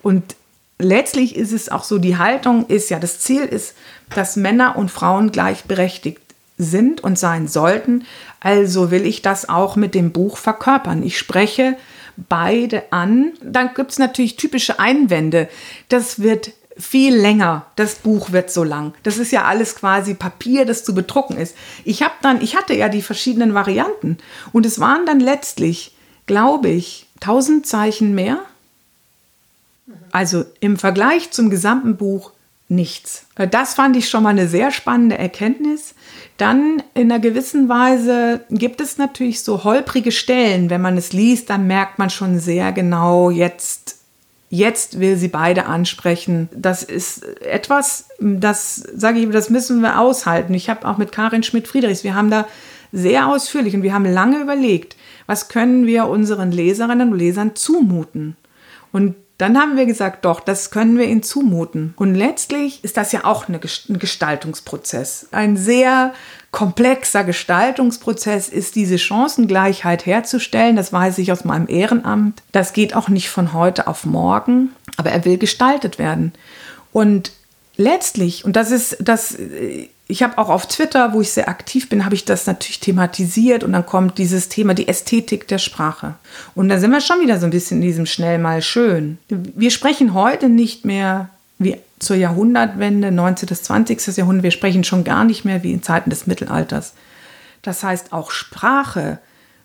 [0.02, 0.34] Und
[0.78, 3.74] letztlich ist es auch so, die Haltung ist ja, das Ziel ist,
[4.14, 6.20] dass Männer und Frauen gleichberechtigt
[6.58, 8.04] sind und sein sollten.
[8.40, 11.02] Also will ich das auch mit dem Buch verkörpern.
[11.02, 11.76] Ich spreche
[12.16, 13.32] beide an.
[13.42, 15.48] Dann gibt es natürlich typische Einwände.
[15.88, 17.66] Das wird viel länger.
[17.76, 18.94] Das Buch wird so lang.
[19.02, 21.54] Das ist ja alles quasi Papier, das zu bedrucken ist.
[21.84, 24.18] Ich habe dann, ich hatte ja die verschiedenen Varianten
[24.52, 25.94] und es waren dann letztlich,
[26.26, 28.38] glaube ich, 1000 Zeichen mehr.
[30.10, 32.32] Also im Vergleich zum gesamten Buch
[32.68, 33.26] nichts.
[33.50, 35.94] Das fand ich schon mal eine sehr spannende Erkenntnis.
[36.36, 40.70] Dann in einer gewissen Weise gibt es natürlich so holprige Stellen.
[40.70, 43.93] Wenn man es liest, dann merkt man schon sehr genau, jetzt,
[44.54, 46.48] jetzt will sie beide ansprechen.
[46.54, 50.54] Das ist etwas, das sage ich, das müssen wir aushalten.
[50.54, 52.46] Ich habe auch mit Karin Schmidt-Friedrichs, wir haben da
[52.92, 54.96] sehr ausführlich und wir haben lange überlegt,
[55.26, 58.36] was können wir unseren Leserinnen und Lesern zumuten.
[58.92, 61.92] Und dann haben wir gesagt, doch, das können wir ihnen zumuten.
[61.96, 65.28] Und letztlich ist das ja auch ein Gestaltungsprozess.
[65.32, 66.14] Ein sehr
[66.54, 70.76] komplexer Gestaltungsprozess ist diese Chancengleichheit herzustellen.
[70.76, 72.42] Das weiß ich aus meinem Ehrenamt.
[72.52, 76.32] Das geht auch nicht von heute auf morgen, aber er will gestaltet werden.
[76.92, 77.32] Und
[77.76, 79.36] letztlich, und das ist das,
[80.06, 83.64] ich habe auch auf Twitter, wo ich sehr aktiv bin, habe ich das natürlich thematisiert
[83.64, 86.14] und dann kommt dieses Thema, die Ästhetik der Sprache.
[86.54, 89.18] Und da sind wir schon wieder so ein bisschen in diesem schnell mal schön.
[89.28, 93.48] Wir sprechen heute nicht mehr wie zur Jahrhundertwende, 19.
[93.48, 94.16] bis 20.
[94.16, 96.94] Jahrhundert, wir sprechen schon gar nicht mehr wie in Zeiten des Mittelalters.
[97.62, 99.18] Das heißt, auch Sprache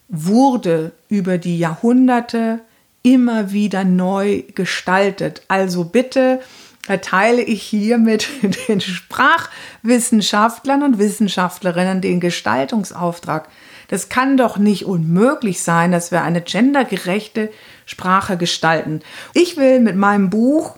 [0.07, 2.61] wurde über die Jahrhunderte
[3.03, 5.41] immer wieder neu gestaltet.
[5.47, 6.41] Also bitte
[6.88, 8.27] erteile ich hiermit
[8.67, 13.47] den Sprachwissenschaftlern und Wissenschaftlerinnen den Gestaltungsauftrag.
[13.89, 17.51] Das kann doch nicht unmöglich sein, dass wir eine gendergerechte
[17.86, 19.01] Sprache gestalten.
[19.34, 20.77] Ich will mit meinem Buch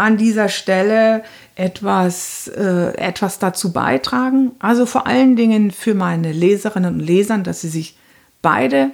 [0.00, 1.22] an dieser Stelle
[1.54, 4.52] etwas, äh, etwas dazu beitragen.
[4.58, 7.96] Also vor allen Dingen für meine Leserinnen und Leser, dass sie sich
[8.42, 8.90] beide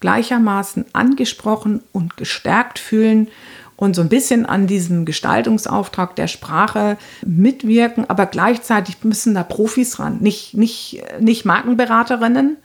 [0.00, 3.28] gleichermaßen angesprochen und gestärkt fühlen
[3.76, 9.98] und so ein bisschen an diesem Gestaltungsauftrag der Sprache mitwirken, aber gleichzeitig müssen da Profis
[9.98, 12.56] ran, nicht, nicht, nicht Markenberaterinnen,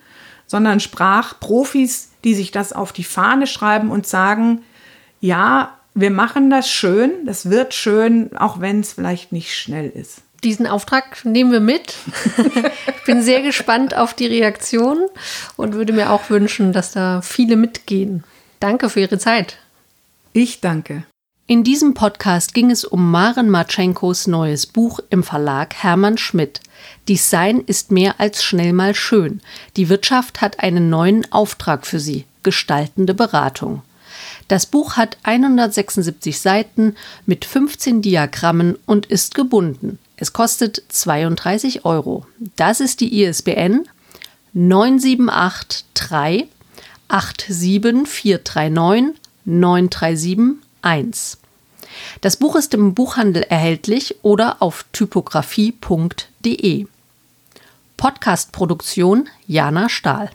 [0.46, 4.64] sondern Sprachprofis, die sich das auf die Fahne schreiben und sagen,
[5.20, 10.22] ja, wir machen das schön, das wird schön, auch wenn es vielleicht nicht schnell ist.
[10.44, 11.96] Diesen Auftrag nehmen wir mit.
[12.88, 15.00] ich bin sehr gespannt auf die Reaktion
[15.56, 18.24] und würde mir auch wünschen, dass da viele mitgehen.
[18.60, 19.58] Danke für Ihre Zeit.
[20.34, 21.04] Ich danke.
[21.48, 26.60] In diesem Podcast ging es um Maren Matschenkos neues Buch im Verlag Hermann Schmidt.
[27.10, 29.42] Design ist mehr als schnell mal schön.
[29.78, 32.26] Die Wirtschaft hat einen neuen Auftrag für Sie.
[32.44, 33.82] Gestaltende Beratung.
[34.48, 36.96] Das Buch hat 176 Seiten
[37.26, 40.00] mit 15 Diagrammen und ist gebunden.
[40.16, 42.26] Es kostet 32 Euro.
[42.56, 43.88] Das ist die ISBN
[44.54, 46.48] 9783
[47.10, 51.40] 87439 9371.
[52.22, 56.86] Das Buch ist im Buchhandel erhältlich oder auf typografie.de.
[57.98, 60.30] Podcastproduktion Jana Stahl.